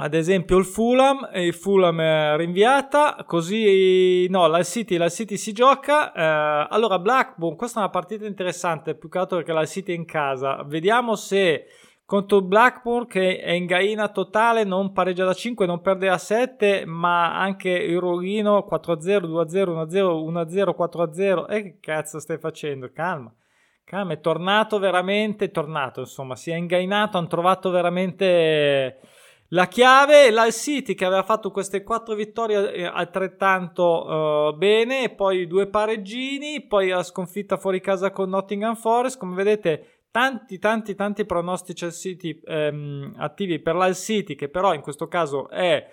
Ad 0.00 0.14
esempio 0.14 0.58
il 0.58 0.64
Fulham, 0.64 1.28
il 1.34 1.54
Fulham 1.54 2.00
è 2.00 2.36
rinviata, 2.36 3.24
così 3.24 4.28
no, 4.28 4.46
la 4.46 4.62
City, 4.62 4.96
la 4.96 5.08
City 5.08 5.36
si 5.36 5.52
gioca. 5.52 6.12
Eh, 6.12 6.66
allora 6.70 6.98
Blackburn, 6.98 7.56
questa 7.56 7.78
è 7.78 7.82
una 7.82 7.90
partita 7.90 8.26
interessante, 8.26 8.96
più 8.96 9.08
che 9.08 9.18
altro 9.18 9.36
perché 9.38 9.52
la 9.52 9.66
City 9.66 9.92
è 9.92 9.96
in 9.96 10.04
casa. 10.04 10.62
Vediamo 10.64 11.14
se 11.14 11.66
contro 12.08 12.40
Blackburn 12.40 13.06
che 13.06 13.38
è 13.38 13.50
in 13.50 13.66
gaina 13.66 14.08
totale, 14.08 14.64
non 14.64 14.92
pareggia 14.92 15.26
da 15.26 15.34
5, 15.34 15.66
non 15.66 15.82
perde 15.82 16.06
da 16.06 16.16
7, 16.16 16.86
ma 16.86 17.38
anche 17.38 17.68
il 17.68 17.98
rollino 17.98 18.66
4-0, 18.66 19.26
2-0, 19.26 19.86
1-0, 19.86 20.74
1-0, 20.74 20.74
4-0. 20.74 21.50
E 21.50 21.62
che 21.62 21.78
cazzo 21.80 22.18
stai 22.18 22.38
facendo? 22.38 22.90
Calma. 22.94 23.30
Calma, 23.84 24.14
è 24.14 24.20
tornato 24.20 24.78
veramente, 24.78 25.46
è 25.46 25.50
tornato, 25.50 26.00
insomma, 26.00 26.34
si 26.34 26.50
è 26.50 26.54
ingainato, 26.54 27.18
hanno 27.18 27.26
trovato 27.26 27.68
veramente 27.68 29.00
la 29.48 29.66
chiave. 29.66 30.30
L'Al 30.30 30.52
City 30.52 30.94
che 30.94 31.04
aveva 31.04 31.22
fatto 31.22 31.50
queste 31.50 31.82
4 31.82 32.14
vittorie 32.14 32.72
eh, 32.72 32.84
altrettanto 32.86 33.84
uh, 33.84 34.56
bene, 34.56 35.10
poi 35.10 35.46
due 35.46 35.66
pareggini, 35.66 36.62
poi 36.62 36.88
la 36.88 37.02
sconfitta 37.02 37.58
fuori 37.58 37.82
casa 37.82 38.10
con 38.10 38.30
Nottingham 38.30 38.76
Forest, 38.76 39.18
come 39.18 39.34
vedete 39.34 39.97
tanti 40.10 40.58
tanti 40.58 40.94
tanti 40.94 41.24
pronostici 41.24 41.84
al 41.84 41.92
City 41.92 42.40
ehm, 42.44 43.14
attivi 43.18 43.60
per 43.60 43.74
l'Al 43.74 43.94
City 43.94 44.34
che 44.34 44.48
però 44.48 44.74
in 44.74 44.80
questo 44.80 45.06
caso 45.06 45.48
è 45.50 45.90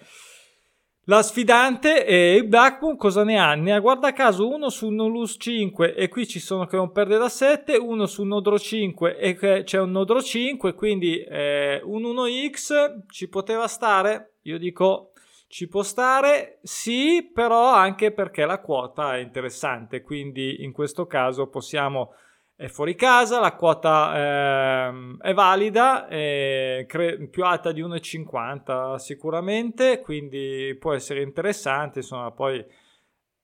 la 1.07 1.21
sfidante 1.21 2.03
e 2.03 2.33
il 2.33 2.47
Blackburn 2.47 2.97
cosa 2.97 3.23
ne 3.23 3.37
ha? 3.37 3.53
Ne 3.53 3.73
ha 3.73 3.79
guarda 3.79 4.11
caso 4.11 4.49
uno 4.49 4.69
su 4.69 4.87
un 4.87 5.11
lose 5.11 5.37
5 5.37 5.93
e 5.93 6.07
qui 6.07 6.25
ci 6.27 6.39
sono 6.39 6.65
che 6.65 6.77
non 6.77 6.91
perde 6.91 7.19
da 7.19 7.29
7, 7.29 7.75
uno 7.75 8.07
su 8.07 8.23
un 8.23 8.29
nodro 8.29 8.57
5 8.57 9.15
e 9.17 9.63
c'è 9.63 9.79
un 9.79 9.91
nodro 9.91 10.19
5, 10.19 10.73
quindi 10.73 11.21
eh, 11.21 11.79
un 11.83 12.01
1x 12.01 13.03
ci 13.07 13.29
poteva 13.29 13.67
stare? 13.67 14.37
Io 14.43 14.57
dico 14.57 15.11
ci 15.47 15.67
può 15.67 15.83
stare, 15.83 16.57
sì, 16.63 17.29
però 17.31 17.71
anche 17.71 18.11
perché 18.11 18.45
la 18.45 18.59
quota 18.59 19.15
è 19.15 19.19
interessante, 19.19 20.01
quindi 20.01 20.63
in 20.63 20.71
questo 20.71 21.05
caso 21.05 21.49
possiamo 21.49 22.13
è 22.57 22.67
fuori 22.67 22.95
casa, 22.95 23.39
la 23.39 23.53
quota 23.53 24.87
eh, 24.87 25.17
è 25.19 25.33
valida, 25.33 26.07
è 26.07 26.85
cre- 26.87 27.27
più 27.27 27.43
alta 27.43 27.73
di 27.73 27.81
1,50 27.81 28.95
sicuramente, 28.95 29.99
quindi 29.99 30.75
può 30.79 30.93
essere 30.93 31.21
interessante, 31.21 31.99
insomma 31.99 32.31
poi 32.31 32.65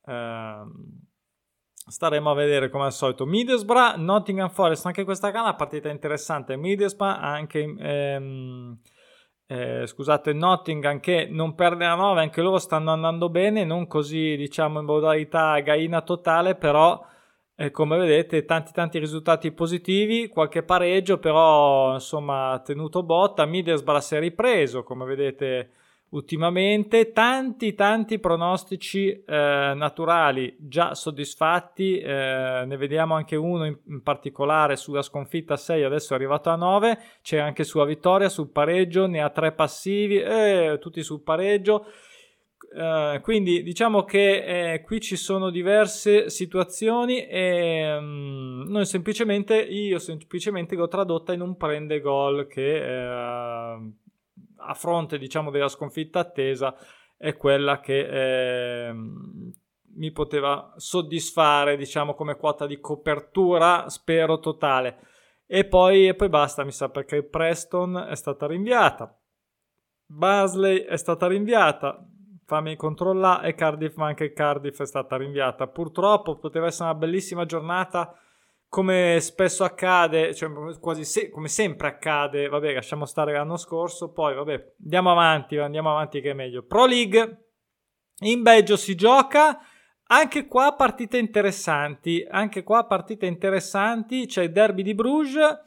eh, 0.06 0.64
staremo 1.74 2.32
a 2.32 2.36
vedere 2.36 2.70
come 2.70 2.86
al 2.86 2.94
solito. 2.94 3.26
Middlesbrough, 3.26 3.98
Nottingham 3.98 4.50
Forest, 4.50 4.86
anche 4.86 5.04
questa 5.04 5.30
è 5.30 5.38
una 5.38 5.56
partita 5.56 5.90
interessante, 5.90 6.56
Middlesbrough 6.56 7.18
anche... 7.20 7.76
Ehm, 7.80 8.80
eh, 9.52 9.86
scusate, 9.86 10.32
Nottingham 10.32 11.02
che 11.02 11.28
non 11.30 11.56
perde 11.56 11.84
la 11.84 11.96
9, 11.96 12.22
anche 12.22 12.42
loro 12.42 12.58
stanno 12.58 12.94
andando 12.94 13.28
bene, 13.30 13.66
non 13.66 13.86
così 13.86 14.38
diciamo 14.38 14.80
in 14.80 14.86
modalità 14.86 15.60
gaina 15.60 16.02
totale, 16.04 16.56
però 16.56 17.06
e 17.62 17.70
come 17.70 17.96
vedete 17.96 18.44
tanti 18.44 18.72
tanti 18.72 18.98
risultati 18.98 19.52
positivi, 19.52 20.30
qualche 20.30 20.64
pareggio 20.64 21.20
però 21.20 21.94
insomma 21.94 22.60
tenuto 22.66 23.04
botta, 23.04 23.46
Middlesbrough 23.46 24.02
si 24.02 24.16
è 24.16 24.20
ripreso 24.20 24.82
come 24.82 25.06
vedete 25.06 25.70
ultimamente, 26.10 27.12
tanti 27.12 27.76
tanti 27.76 28.18
pronostici 28.18 29.12
eh, 29.12 29.24
naturali 29.76 30.56
già 30.58 30.96
soddisfatti, 30.96 32.00
eh, 32.00 32.64
ne 32.66 32.78
vediamo 32.78 33.14
anche 33.14 33.36
uno 33.36 33.66
in, 33.66 33.78
in, 33.90 34.02
particolare 34.02 34.76
sulla 34.76 35.04
sconfitta 35.04 35.56
6, 35.56 35.84
adesso 35.84 36.14
è 36.14 36.16
arrivato 36.16 36.50
a 36.50 36.56
9, 36.56 37.00
c'è 37.22 37.38
anche 37.38 37.64
sulla 37.64 37.86
vittoria, 37.86 38.28
sul 38.28 38.50
pareggio, 38.50 39.06
ne 39.06 39.22
ha 39.22 39.30
tre 39.30 39.52
passivi, 39.52 40.20
eh, 40.20 40.80
tutti 40.82 41.04
sul 41.04 41.22
pareggio. 41.22 41.86
Uh, 42.74 43.20
quindi 43.20 43.64
diciamo 43.64 44.06
che 44.06 44.76
eh, 44.76 44.82
qui 44.82 45.02
ci 45.02 45.18
sono 45.18 45.50
diverse 45.50 46.30
situazioni 46.30 47.28
e 47.28 47.98
um, 47.98 48.64
noi 48.66 48.86
semplicemente 48.86 49.62
io 49.62 50.00
semplicemente 50.00 50.76
l'ho 50.76 50.88
tradotta 50.88 51.34
in 51.34 51.42
un 51.42 51.58
prende 51.58 52.00
gol 52.00 52.48
che 52.48 52.78
eh, 52.78 53.92
a 54.56 54.74
fronte 54.74 55.18
diciamo 55.18 55.52
della 55.52 55.68
sconfitta 55.68 56.20
attesa 56.20 56.74
è 57.18 57.36
quella 57.36 57.82
che 57.82 58.88
eh, 58.88 58.94
mi 58.94 60.12
poteva 60.12 60.74
soddisfare 60.78 61.76
diciamo 61.76 62.14
come 62.14 62.38
quota 62.38 62.66
di 62.66 62.80
copertura 62.80 63.90
spero 63.90 64.40
totale. 64.40 65.08
E 65.46 65.66
poi, 65.66 66.08
e 66.08 66.16
poi 66.16 66.30
basta 66.30 66.64
mi 66.64 66.72
sa 66.72 66.88
perché 66.88 67.22
Preston 67.24 68.08
è 68.10 68.16
stata 68.16 68.48
rinviata. 68.48 69.14
Basley 70.06 70.86
è 70.86 70.96
stata 70.96 71.28
rinviata 71.28 72.06
fammi 72.52 72.76
controllare 72.76 73.48
e 73.48 73.56
Cardiff, 73.56 73.96
ma 73.96 74.08
anche 74.08 74.34
Cardiff 74.34 74.82
è 74.82 74.86
stata 74.86 75.16
rinviata. 75.16 75.68
Purtroppo 75.68 76.38
poteva 76.38 76.66
essere 76.66 76.90
una 76.90 76.98
bellissima 76.98 77.46
giornata 77.46 78.14
come 78.68 79.20
spesso 79.22 79.64
accade, 79.64 80.36
cioè 80.36 80.50
quasi 80.80 81.06
se, 81.06 81.30
come 81.30 81.48
sempre 81.48 81.88
accade, 81.88 82.50
vabbè, 82.50 82.74
lasciamo 82.74 83.06
stare 83.06 83.32
l'anno 83.32 83.56
scorso, 83.56 84.12
poi 84.12 84.36
vabbè, 84.36 84.74
andiamo 84.84 85.12
avanti, 85.12 85.58
andiamo 85.58 85.92
avanti 85.92 86.20
che 86.20 86.32
è 86.32 86.34
meglio. 86.34 86.64
Pro 86.64 86.86
League 86.86 87.52
in 88.20 88.42
Belgio 88.42 88.76
si 88.76 88.96
gioca, 88.96 89.60
anche 90.08 90.46
qua 90.48 90.74
partite 90.76 91.18
interessanti, 91.18 92.26
anche 92.30 92.64
qua 92.64 92.86
partite 92.86 93.28
interessanti, 93.28 94.26
c'è 94.26 94.44
il 94.44 94.52
derby 94.52 94.84
di 94.84 94.94
Bruges 94.94 95.58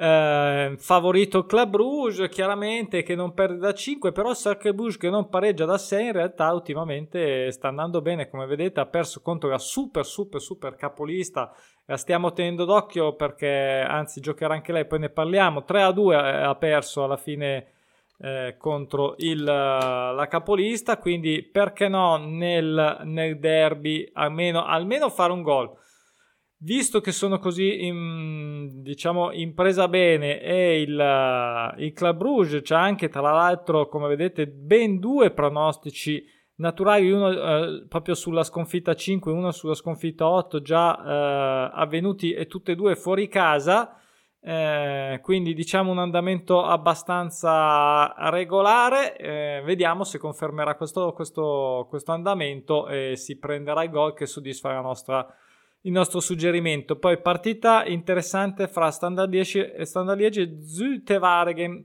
Eh, 0.00 0.76
favorito 0.78 1.44
Club 1.44 1.74
Rouge, 1.74 2.28
chiaramente 2.28 3.02
che 3.02 3.16
non 3.16 3.34
perde 3.34 3.56
da 3.56 3.74
5, 3.74 4.12
però 4.12 4.32
Sacre 4.32 4.70
Rouge 4.70 4.96
che 4.96 5.10
non 5.10 5.28
pareggia 5.28 5.64
da 5.64 5.76
6 5.76 6.06
in 6.06 6.12
realtà 6.12 6.52
ultimamente 6.52 7.50
sta 7.50 7.66
andando 7.66 8.00
bene, 8.00 8.28
come 8.28 8.46
vedete 8.46 8.78
ha 8.78 8.86
perso 8.86 9.20
contro 9.22 9.48
la 9.48 9.58
super 9.58 10.06
super 10.06 10.40
super 10.40 10.76
capolista, 10.76 11.52
la 11.86 11.96
stiamo 11.96 12.32
tenendo 12.32 12.64
d'occhio 12.64 13.16
perché 13.16 13.84
anzi 13.84 14.20
giocherà 14.20 14.54
anche 14.54 14.70
lei, 14.70 14.86
poi 14.86 15.00
ne 15.00 15.08
parliamo, 15.08 15.64
3 15.64 15.82
a 15.82 15.90
2 15.90 16.14
eh, 16.14 16.18
ha 16.18 16.54
perso 16.54 17.02
alla 17.02 17.16
fine 17.16 17.66
eh, 18.20 18.54
contro 18.56 19.16
il, 19.18 19.42
la 19.42 20.26
capolista, 20.30 20.98
quindi 20.98 21.42
perché 21.42 21.88
no 21.88 22.18
nel, 22.18 23.00
nel 23.02 23.40
derby? 23.40 24.08
Almeno, 24.12 24.64
almeno 24.64 25.10
fare 25.10 25.32
un 25.32 25.42
gol 25.42 25.76
visto 26.58 27.00
che 27.00 27.12
sono 27.12 27.38
così 27.38 27.84
in, 27.84 28.82
diciamo 28.82 29.32
in 29.32 29.54
presa 29.54 29.88
bene 29.88 30.40
e 30.40 30.80
il, 30.80 31.74
il 31.78 31.92
Club 31.92 32.22
Rouge 32.22 32.62
c'ha 32.62 32.80
anche 32.80 33.08
tra 33.08 33.30
l'altro 33.30 33.88
come 33.88 34.08
vedete 34.08 34.48
ben 34.48 34.98
due 34.98 35.30
pronostici 35.30 36.24
naturali 36.58 37.10
uno 37.10 37.30
eh, 37.30 37.86
proprio 37.88 38.14
sulla 38.14 38.42
sconfitta 38.42 38.94
5 38.94 39.32
uno 39.32 39.50
sulla 39.50 39.74
sconfitta 39.74 40.28
8 40.28 40.60
già 40.62 40.96
eh, 40.96 41.70
avvenuti 41.74 42.32
e 42.32 42.46
tutte 42.46 42.72
e 42.72 42.76
due 42.76 42.96
fuori 42.96 43.28
casa. 43.28 43.94
Eh, 44.40 45.18
quindi 45.20 45.52
diciamo 45.52 45.90
un 45.90 45.98
andamento 45.98 46.64
abbastanza 46.64 48.14
regolare. 48.30 49.16
Eh, 49.16 49.62
vediamo 49.64 50.04
se 50.04 50.18
confermerà 50.18 50.76
questo, 50.76 51.12
questo, 51.12 51.86
questo 51.88 52.12
andamento 52.12 52.88
e 52.88 53.16
si 53.16 53.38
prenderà 53.38 53.82
il 53.82 53.90
gol 53.90 54.14
che 54.14 54.26
soddisfa 54.26 54.72
la 54.72 54.80
nostra 54.80 55.26
il 55.88 55.94
nostro 55.94 56.20
suggerimento. 56.20 56.96
Poi 56.96 57.20
partita 57.20 57.84
interessante 57.84 58.68
fra 58.68 58.90
Standard 58.90 59.30
10 59.30 59.58
e 59.72 59.84
Standard 59.86 60.18
10 60.18 60.40
e 60.40 60.58
Zulte 60.62 61.16
Waregem. 61.16 61.84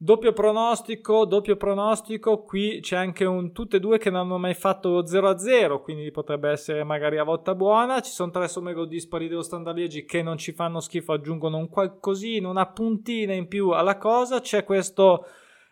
Doppio 0.00 0.32
pronostico, 0.32 1.24
doppio 1.24 1.56
pronostico, 1.56 2.42
qui 2.44 2.78
c'è 2.80 2.96
anche 2.96 3.24
un 3.24 3.50
tutte 3.50 3.78
e 3.78 3.80
due 3.80 3.98
che 3.98 4.10
non 4.10 4.20
hanno 4.20 4.38
mai 4.38 4.54
fatto 4.54 4.90
lo 4.90 5.02
0-0, 5.02 5.82
quindi 5.82 6.12
potrebbe 6.12 6.50
essere 6.50 6.84
magari 6.84 7.18
a 7.18 7.24
volta 7.24 7.56
buona. 7.56 8.00
Ci 8.00 8.12
sono 8.12 8.30
tre 8.30 8.46
somme 8.46 8.72
gol 8.72 8.86
dispari 8.86 9.26
dello 9.26 9.42
Standard 9.42 9.76
Liegi 9.76 10.04
che 10.04 10.22
non 10.22 10.38
ci 10.38 10.52
fanno 10.52 10.78
schifo, 10.78 11.12
aggiungono 11.12 11.56
un 11.58 11.68
qualcosina, 11.68 12.48
una 12.48 12.66
puntina 12.66 13.32
in 13.32 13.48
più 13.48 13.70
alla 13.70 13.98
cosa. 13.98 14.40
C'è 14.40 14.62
questo 14.62 15.26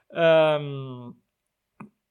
um, 0.09 1.15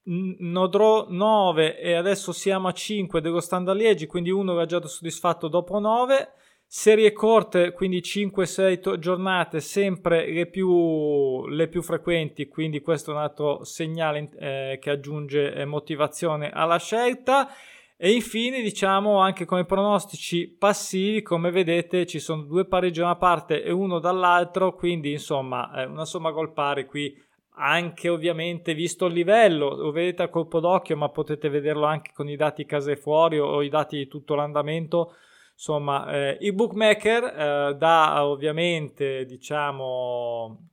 Nodro 0.07 1.07
9 1.09 1.79
e 1.79 1.93
adesso 1.93 2.31
siamo 2.31 2.67
a 2.67 2.71
5 2.71 3.21
dello 3.21 3.39
Standard 3.39 3.77
Liegi, 3.77 4.05
quindi 4.05 4.29
uno 4.29 4.53
era 4.53 4.65
già 4.65 4.85
soddisfatto 4.85 5.47
dopo 5.47 5.79
9. 5.79 6.29
Serie 6.67 7.11
corte, 7.11 7.71
quindi 7.71 8.01
5-6 8.01 8.79
to- 8.79 8.99
giornate, 8.99 9.61
sempre 9.61 10.31
le 10.31 10.47
più, 10.47 11.47
le 11.47 11.67
più, 11.67 11.81
frequenti, 11.81 12.47
quindi 12.47 12.81
questo 12.81 13.11
è 13.11 13.13
un 13.13 13.21
altro 13.21 13.63
segnale 13.63 14.29
eh, 14.39 14.77
che 14.81 14.89
aggiunge 14.89 15.53
eh, 15.53 15.65
motivazione 15.65 16.49
alla 16.51 16.77
scelta. 16.77 17.49
E 17.97 18.11
infine, 18.11 18.61
diciamo 18.61 19.19
anche 19.19 19.45
come 19.45 19.63
pronostici 19.63 20.47
passivi, 20.47 21.21
come 21.21 21.49
vedete, 21.49 22.05
ci 22.05 22.19
sono 22.19 22.43
due 22.43 22.65
pareggi 22.65 22.99
da 22.99 23.05
una 23.05 23.15
parte 23.15 23.63
e 23.63 23.71
uno 23.71 23.99
dall'altro, 23.99 24.75
quindi 24.75 25.11
insomma, 25.13 25.71
una 25.87 26.05
somma 26.05 26.31
gol 26.31 26.51
pari 26.51 26.85
qui 26.85 27.15
anche 27.55 28.09
ovviamente 28.09 28.73
visto 28.73 29.05
il 29.05 29.13
livello, 29.13 29.75
lo 29.75 29.91
vedete 29.91 30.23
a 30.23 30.29
colpo 30.29 30.59
d'occhio, 30.59 30.97
ma 30.97 31.09
potete 31.09 31.49
vederlo 31.49 31.85
anche 31.85 32.11
con 32.13 32.29
i 32.29 32.35
dati 32.35 32.65
case 32.65 32.95
fuori 32.95 33.39
o, 33.39 33.45
o 33.45 33.61
i 33.61 33.69
dati 33.69 33.97
di 33.97 34.07
tutto 34.07 34.35
l'andamento. 34.35 35.15
Insomma, 35.53 36.11
eh, 36.11 36.37
il 36.41 36.53
bookmaker 36.53 37.23
eh, 37.23 37.75
dà 37.77 38.25
ovviamente, 38.25 39.25
diciamo, 39.25 40.69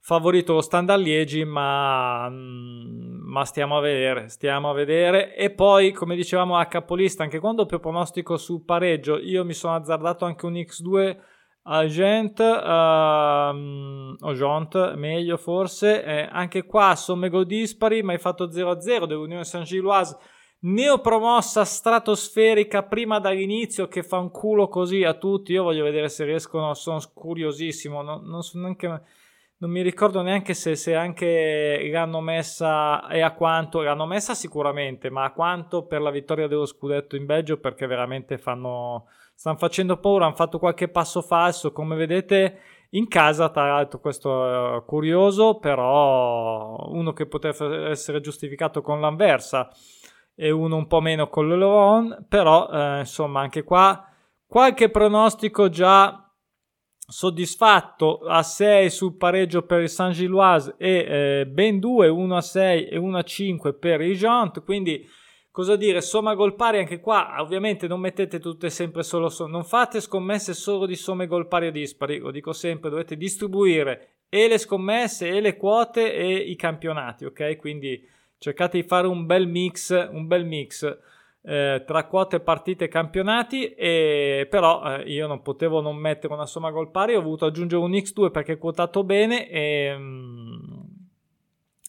favorito 0.00 0.54
lo 0.54 0.60
standard 0.60 1.00
Liegi, 1.00 1.44
ma, 1.44 2.28
mm, 2.28 3.20
ma, 3.30 3.44
stiamo 3.44 3.76
a 3.76 3.80
vedere, 3.80 4.28
stiamo 4.28 4.70
a 4.70 4.72
vedere. 4.72 5.34
E 5.36 5.50
poi, 5.50 5.92
come 5.92 6.16
dicevamo 6.16 6.56
a 6.56 6.66
capolista, 6.66 7.22
anche 7.22 7.38
quando 7.38 7.64
più 7.64 7.78
pronostico 7.78 8.36
sul 8.36 8.64
pareggio, 8.64 9.18
io 9.18 9.44
mi 9.44 9.54
sono 9.54 9.76
azzardato 9.76 10.24
anche 10.24 10.46
un 10.46 10.54
X2 10.54 11.16
Agent, 11.64 12.40
uh, 12.40 14.16
o 14.24 14.34
Jont, 14.34 14.94
meglio 14.94 15.36
forse, 15.36 16.02
eh, 16.02 16.28
anche 16.30 16.64
qua 16.64 16.96
somme 16.96 17.28
gol 17.28 17.46
dispari, 17.46 18.02
ma 18.02 18.12
hai 18.12 18.18
fatto 18.18 18.48
0-0 18.48 19.06
dell'Unione 19.06 19.44
Saint-Gilloise, 19.44 20.16
neopromossa 20.62 21.64
stratosferica 21.64 22.82
prima 22.82 23.20
dall'inizio 23.20 23.86
che 23.86 24.02
fa 24.02 24.18
un 24.18 24.30
culo 24.30 24.66
così 24.68 25.04
a 25.04 25.14
tutti, 25.14 25.52
io 25.52 25.62
voglio 25.62 25.84
vedere 25.84 26.08
se 26.08 26.24
riescono, 26.24 26.74
sono 26.74 27.00
curiosissimo, 27.14 28.02
non, 28.02 28.24
non, 28.24 28.42
so 28.42 28.58
neanche, 28.58 28.88
non 28.88 29.70
mi 29.70 29.82
ricordo 29.82 30.20
neanche 30.22 30.54
se, 30.54 30.74
se, 30.74 30.96
anche 30.96 31.88
l'hanno 31.92 32.20
messa 32.20 33.06
e 33.08 33.20
a 33.20 33.32
quanto, 33.34 33.82
l'hanno 33.82 34.06
messa 34.06 34.34
sicuramente, 34.34 35.10
ma 35.10 35.24
a 35.24 35.32
quanto 35.32 35.86
per 35.86 36.00
la 36.00 36.10
vittoria 36.10 36.48
dello 36.48 36.66
scudetto 36.66 37.14
in 37.14 37.24
Belgio 37.24 37.58
perché 37.58 37.86
veramente 37.86 38.36
fanno 38.36 39.06
stanno 39.42 39.56
facendo 39.56 39.96
paura, 39.96 40.26
hanno 40.26 40.36
fatto 40.36 40.60
qualche 40.60 40.86
passo 40.86 41.20
falso, 41.20 41.72
come 41.72 41.96
vedete 41.96 42.60
in 42.90 43.08
casa, 43.08 43.48
tra 43.48 43.66
l'altro 43.66 43.98
questo 43.98 44.76
è 44.76 44.84
curioso, 44.84 45.58
però 45.58 46.76
uno 46.90 47.12
che 47.12 47.26
potrebbe 47.26 47.88
essere 47.88 48.20
giustificato 48.20 48.82
con 48.82 49.00
l'Anversa 49.00 49.68
e 50.36 50.52
uno 50.52 50.76
un 50.76 50.86
po' 50.86 51.00
meno 51.00 51.26
con 51.26 51.48
l'Eleron, 51.48 52.26
però 52.28 52.68
eh, 52.70 52.98
insomma 53.00 53.40
anche 53.40 53.64
qua 53.64 54.08
qualche 54.46 54.90
pronostico 54.90 55.68
già 55.68 56.24
soddisfatto. 57.04 58.20
A 58.20 58.44
6 58.44 58.90
sul 58.90 59.16
pareggio 59.16 59.62
per 59.62 59.80
il 59.80 59.88
Saint 59.88 60.14
Gilloise 60.14 60.76
e 60.78 61.40
eh, 61.40 61.46
ben 61.48 61.80
2, 61.80 62.06
1 62.06 62.36
a 62.36 62.40
6 62.40 62.86
e 62.86 62.96
1 62.96 63.18
a 63.18 63.22
5 63.22 63.74
per 63.74 64.02
il 64.02 64.16
Jant, 64.16 64.62
quindi 64.62 65.04
Cosa 65.52 65.76
dire? 65.76 66.00
Somma 66.00 66.34
gol 66.34 66.54
pari 66.54 66.78
anche 66.78 66.98
qua, 66.98 67.34
ovviamente 67.38 67.86
non 67.86 68.00
mettete 68.00 68.38
tutte 68.38 68.70
sempre 68.70 69.02
solo 69.02 69.28
somme, 69.28 69.50
non 69.50 69.64
fate 69.64 70.00
scommesse 70.00 70.54
solo 70.54 70.86
di 70.86 70.96
somme 70.96 71.26
gol 71.26 71.46
pari 71.46 71.66
o 71.66 71.70
dispari, 71.70 72.18
lo 72.18 72.30
dico 72.30 72.54
sempre, 72.54 72.88
dovete 72.88 73.18
distribuire 73.18 74.22
e 74.30 74.48
le 74.48 74.56
scommesse 74.56 75.28
e 75.28 75.42
le 75.42 75.58
quote 75.58 76.14
e 76.14 76.36
i 76.36 76.56
campionati, 76.56 77.26
ok? 77.26 77.58
Quindi 77.58 78.02
cercate 78.38 78.80
di 78.80 78.88
fare 78.88 79.06
un 79.06 79.26
bel 79.26 79.46
mix, 79.46 79.90
un 80.10 80.26
bel 80.26 80.46
mix 80.46 80.98
eh, 81.42 81.82
tra 81.86 82.06
quote, 82.06 82.40
partite 82.40 82.86
e 82.86 82.88
campionati, 82.88 83.74
e, 83.74 84.46
però 84.48 84.82
eh, 85.00 85.02
io 85.02 85.26
non 85.26 85.42
potevo 85.42 85.82
non 85.82 85.96
mettere 85.96 86.32
una 86.32 86.46
somma 86.46 86.70
gol 86.70 86.90
pari, 86.90 87.14
ho 87.14 87.20
voluto 87.20 87.44
aggiungere 87.44 87.82
un 87.82 87.92
X2 87.92 88.30
perché 88.30 88.54
è 88.54 88.58
quotato 88.58 89.04
bene 89.04 89.50
e 89.50 89.94
mm, 89.98 90.80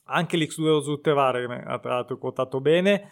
anche 0.07 0.35
l'X2 0.35 0.63
lo 0.63 0.81
Zuttevare 0.81 1.47
tra 1.81 1.93
l'altro 1.93 2.17
è 2.17 2.19
quotato 2.19 2.59
bene 2.59 3.09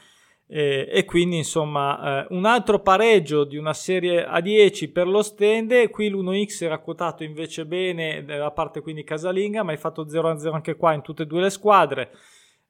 eh, 0.53 0.85
e 0.91 1.05
quindi 1.05 1.37
insomma 1.37 2.25
eh, 2.25 2.27
un 2.31 2.43
altro 2.43 2.81
pareggio 2.81 3.45
di 3.45 3.55
una 3.55 3.73
serie 3.73 4.25
a 4.25 4.41
10 4.41 4.89
per 4.89 5.07
lo 5.07 5.21
stand 5.21 5.89
qui 5.89 6.09
l'1x 6.09 6.65
era 6.65 6.79
quotato 6.79 7.23
invece 7.23 7.65
bene 7.65 8.19
nella 8.19 8.51
parte 8.51 8.81
quindi 8.81 9.05
casalinga 9.05 9.63
ma 9.63 9.71
hai 9.71 9.77
fatto 9.77 10.05
0-0 10.05 10.51
anche 10.51 10.75
qua 10.75 10.91
in 10.91 11.03
tutte 11.03 11.23
e 11.23 11.25
due 11.25 11.39
le 11.39 11.49
squadre. 11.49 12.11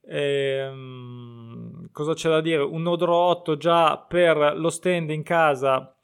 Ehm, 0.07 1.89
cosa 1.91 2.13
c'è 2.13 2.29
da 2.29 2.39
dire? 2.39 2.61
Un 2.61 2.83
nodro 2.83 3.15
8 3.15 3.57
già 3.57 3.97
per 3.97 4.53
lo 4.57 4.69
stand 4.69 5.09
in 5.09 5.23
casa 5.23 5.95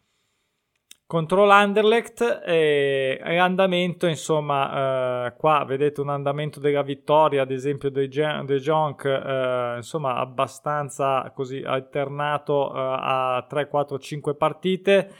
contro 1.07 1.45
l'Anderlecht 1.45 2.41
e, 2.45 3.17
andamento 3.39 4.07
insomma 4.07 5.27
eh, 5.27 5.35
qua 5.37 5.63
vedete 5.65 6.01
un 6.01 6.09
andamento 6.09 6.59
della 6.59 6.81
vittoria 6.83 7.43
ad 7.43 7.51
esempio 7.51 7.89
dei, 7.89 8.09
dei 8.09 8.59
Jonk 8.59 9.05
eh, 9.05 9.75
insomma 9.77 10.17
abbastanza 10.17 11.31
così 11.33 11.63
alternato 11.65 12.73
eh, 12.75 12.77
a 12.77 13.45
3 13.47 13.67
4 13.67 13.97
5 13.97 14.35
partite. 14.35 15.11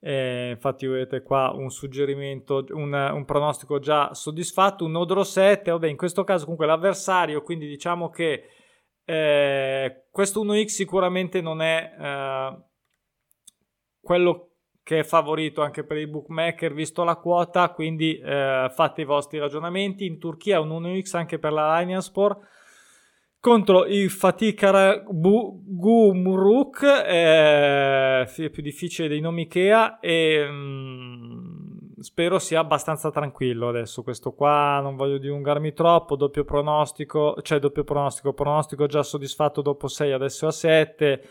Eh, 0.00 0.50
infatti 0.50 0.86
vedete 0.86 1.22
qua 1.22 1.50
un 1.54 1.70
suggerimento 1.70 2.62
un, 2.72 2.92
un, 2.92 3.24
pronostico 3.24 3.78
già 3.78 4.12
soddisfatto 4.12 4.84
un 4.84 4.90
Nodro 4.90 5.24
7 5.24 5.70
vabbè 5.70 5.88
in 5.88 5.96
questo 5.96 6.24
caso 6.24 6.42
comunque 6.42 6.66
l'avversario 6.66 7.40
quindi 7.40 7.66
diciamo 7.66 8.10
che 8.10 8.44
eh, 9.02 10.04
questo 10.10 10.44
1x 10.44 10.66
sicuramente 10.66 11.40
non 11.40 11.62
è 11.62 11.94
eh, 11.98 12.58
quello 14.02 14.48
che 14.48 14.53
è 15.00 15.02
favorito 15.02 15.62
anche 15.62 15.82
per 15.82 15.96
i 15.96 16.06
bookmaker 16.06 16.74
visto 16.74 17.02
la 17.04 17.16
quota, 17.16 17.70
quindi 17.70 18.18
eh, 18.18 18.70
fate 18.70 19.00
i 19.00 19.04
vostri 19.04 19.38
ragionamenti. 19.38 20.04
In 20.04 20.18
Turchia 20.18 20.60
un 20.60 20.68
1x 20.68 21.16
anche 21.16 21.38
per 21.38 21.52
la 21.52 21.82
Sport. 22.00 22.52
Contro 23.40 23.84
il 23.86 24.10
Fatikara 24.10 25.02
Gumruk, 25.06 26.82
eh, 26.82 28.22
è 28.22 28.50
più 28.50 28.62
difficile 28.62 29.08
dei 29.08 29.20
nomi 29.20 29.42
Ikea 29.42 30.00
e 30.00 30.48
mh, 30.48 32.00
spero 32.00 32.38
sia 32.38 32.60
abbastanza 32.60 33.10
tranquillo 33.10 33.68
adesso 33.68 34.02
questo 34.02 34.32
qua, 34.32 34.80
non 34.82 34.96
voglio 34.96 35.18
dilungarmi 35.18 35.74
troppo, 35.74 36.16
doppio 36.16 36.44
pronostico, 36.44 37.36
cioè 37.42 37.58
doppio 37.58 37.84
pronostico, 37.84 38.32
pronostico 38.32 38.86
già 38.86 39.02
soddisfatto 39.02 39.60
dopo 39.60 39.88
6 39.88 40.12
adesso 40.12 40.46
a 40.46 40.50
7 40.50 41.28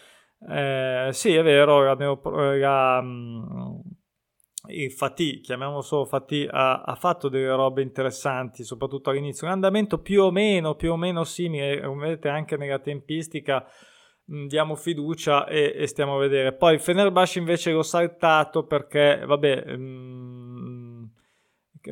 eh, 0.50 1.10
sì, 1.12 1.34
è 1.34 1.44
vero, 1.44 1.84
la, 1.84 2.56
la, 2.56 3.02
mm, 3.02 3.80
il 4.68 4.92
Fatih, 4.92 5.42
chiamiamolo 5.42 5.82
solo 5.82 6.06
Fatih, 6.06 6.48
ha, 6.50 6.82
ha, 6.82 6.96
fatto 6.96 7.30
delle 7.30 7.50
robe 7.50 7.82
interessanti, 7.82 8.64
soprattutto 8.64 9.10
all'inizio. 9.10 9.48
Un 9.48 9.54
andamento 9.54 10.00
più 10.00 10.24
o 10.24 10.32
meno, 10.32 10.76
più 10.76 10.92
o 10.92 10.98
meno 10.98 11.24
simile, 11.24 11.82
come 11.82 12.08
vedete 12.08 12.30
anche 12.30 12.58
nella 12.58 12.80
tempistica, 12.80 13.66
mh, 14.26 14.46
diamo 14.48 14.76
fiducia 14.76 15.48
e, 15.48 15.74
e, 15.76 15.88
stiamo 15.88 16.16
a 16.16 16.20
vedere. 16.20 16.54
Poi 16.54 16.76
il 16.76 16.80
Fenerbahce 16.80 17.40
invece 17.40 17.72
l'ho 17.72 17.84
saltato 17.84 18.66
perché, 18.66 19.24
vabbè, 19.26 19.76
mh, 19.76 21.12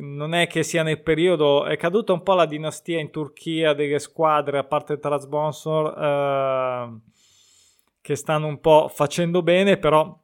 non 0.00 0.32
è 0.34 0.46
che 0.46 0.62
sia 0.62 0.82
nel 0.82 1.02
periodo, 1.02 1.66
è 1.66 1.76
caduta 1.76 2.12
un 2.12 2.22
po' 2.22 2.34
la 2.34 2.46
dinastia 2.46 2.98
in 2.98 3.10
Turchia 3.10 3.74
delle 3.74 3.98
squadre, 3.98 4.58
a 4.58 4.64
parte 4.64 4.98
Trasbonsor, 4.98 5.98
eh, 5.98 7.00
che 8.02 8.16
stanno 8.16 8.46
un 8.46 8.60
po' 8.60 8.90
facendo 8.92 9.42
bene, 9.42 9.78
però 9.78 10.14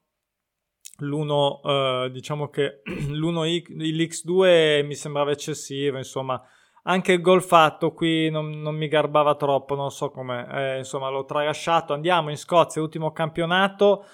l'uno 0.99 1.61
uh, 1.62 2.09
diciamo 2.11 2.49
che 2.49 2.83
l'uno 3.09 3.45
l'X2 3.45 4.85
mi 4.85 4.97
sembrava 4.97 5.31
eccessivo 5.31 5.97
insomma 5.97 6.43
anche 6.83 7.12
il 7.12 7.21
gol 7.21 7.41
fatto 7.41 7.93
qui 7.93 8.31
non, 8.31 8.51
non 8.61 8.75
mi 8.75 8.88
garbava 8.88 9.37
troppo 9.37 9.77
non 9.77 9.91
so 9.91 10.11
come 10.11 10.47
eh, 10.51 10.79
insomma 10.79 11.09
l'ho 11.09 11.25
tralasciato. 11.25 11.93
Andiamo 11.93 12.31
in 12.31 12.37
Scozia 12.37 12.83
ultimo 12.83 13.12
campionato 13.12 14.05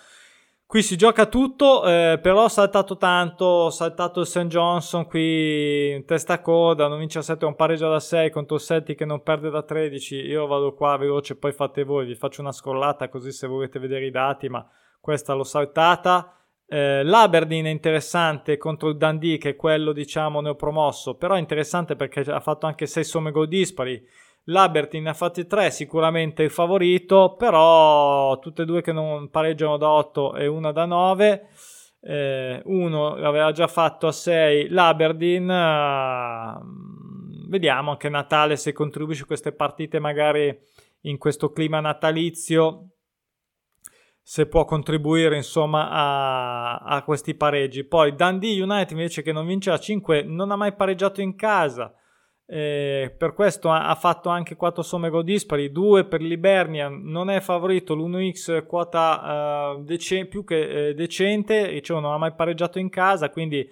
qui 0.66 0.82
si 0.82 0.96
gioca 0.96 1.26
tutto 1.26 1.86
eh, 1.86 2.18
però 2.20 2.44
ho 2.44 2.48
saltato 2.48 2.96
tanto 2.96 3.44
ho 3.44 3.70
saltato 3.70 4.20
il 4.20 4.26
St. 4.26 4.46
Johnson 4.46 5.06
qui 5.06 5.92
in 5.92 6.04
testa 6.04 6.40
coda 6.40 6.88
non 6.88 6.98
vince 6.98 7.18
a 7.18 7.22
7 7.22 7.44
un 7.44 7.54
pareggio 7.54 7.88
da 7.88 8.00
6 8.00 8.30
contro 8.30 8.56
il 8.56 8.62
Celtic 8.62 8.98
che 8.98 9.04
non 9.04 9.22
perde 9.22 9.50
da 9.50 9.62
13 9.62 10.16
io 10.16 10.46
vado 10.46 10.74
qua 10.74 10.96
veloce 10.96 11.36
poi 11.36 11.52
fate 11.52 11.84
voi 11.84 12.06
vi 12.06 12.14
faccio 12.14 12.40
una 12.40 12.52
scollata 12.52 13.08
così 13.08 13.30
se 13.30 13.46
volete 13.46 13.78
vedere 13.78 14.06
i 14.06 14.10
dati 14.10 14.48
ma 14.48 14.66
questa 15.00 15.34
l'ho 15.34 15.44
saltata 15.44 16.34
eh, 16.66 17.02
L'Aberdeen 17.04 17.66
è 17.66 17.68
interessante 17.68 18.56
contro 18.56 18.88
il 18.88 18.96
Dundee, 18.96 19.38
che 19.38 19.50
è 19.50 19.56
quello 19.56 19.92
diciamo 19.92 20.40
neopromosso, 20.40 21.14
però 21.14 21.34
è 21.34 21.38
interessante 21.38 21.94
perché 21.94 22.20
ha 22.20 22.40
fatto 22.40 22.66
anche 22.66 22.86
6 22.86 23.04
somme 23.04 23.30
gol 23.30 23.48
dispari. 23.48 24.02
L'Aberdeen 24.48 25.04
ne 25.04 25.10
ha 25.10 25.14
fatti 25.14 25.46
3, 25.46 25.70
sicuramente 25.70 26.42
il 26.42 26.50
favorito, 26.50 27.34
però 27.36 28.38
tutte 28.40 28.62
e 28.62 28.64
due 28.66 28.82
che 28.82 28.92
non 28.92 29.30
pareggiano 29.30 29.78
da 29.78 29.90
8 29.90 30.34
e 30.34 30.46
una 30.46 30.70
da 30.70 30.84
9. 30.84 31.48
Eh, 32.00 32.60
uno 32.66 33.16
l'aveva 33.16 33.52
già 33.52 33.66
fatto 33.66 34.06
a 34.06 34.12
6 34.12 34.68
l'Aberdeen. 34.68 35.48
Uh, 35.48 37.48
vediamo 37.48 37.92
anche 37.92 38.10
Natale 38.10 38.56
se 38.56 38.72
contribuisce 38.72 39.22
a 39.22 39.26
queste 39.26 39.52
partite, 39.52 39.98
magari 39.98 40.54
in 41.02 41.16
questo 41.16 41.50
clima 41.50 41.80
natalizio 41.80 42.90
se 44.26 44.46
può 44.46 44.64
contribuire 44.64 45.36
insomma 45.36 45.90
a, 45.90 46.76
a, 46.78 47.02
questi 47.02 47.34
pareggi. 47.34 47.84
Poi 47.84 48.14
Dundee 48.14 48.62
United 48.62 48.92
invece 48.92 49.22
che 49.22 49.32
non 49.32 49.46
vince 49.46 49.70
a 49.70 49.78
5 49.78 50.22
non 50.22 50.50
ha 50.50 50.56
mai 50.56 50.74
pareggiato 50.74 51.20
in 51.20 51.34
casa. 51.34 51.94
Eh, 52.46 53.14
per 53.16 53.32
questo 53.32 53.70
ha, 53.70 53.88
ha, 53.88 53.94
fatto 53.94 54.28
anche 54.28 54.54
4 54.54 54.82
somme 54.82 55.10
dispari, 55.22 55.72
2 55.72 56.04
per 56.04 56.20
l'Ibernia, 56.20 56.88
non 56.88 57.30
è 57.30 57.40
favorito 57.40 57.94
l'1x 57.94 58.66
quota 58.66 59.72
uh, 59.76 59.82
dec- 59.82 60.26
più 60.26 60.44
che 60.44 60.88
eh, 60.88 60.94
decente, 60.94 61.68
dicevo 61.68 62.00
non 62.00 62.12
ha 62.12 62.18
mai 62.18 62.34
pareggiato 62.34 62.78
in 62.78 62.90
casa, 62.90 63.30
quindi 63.30 63.66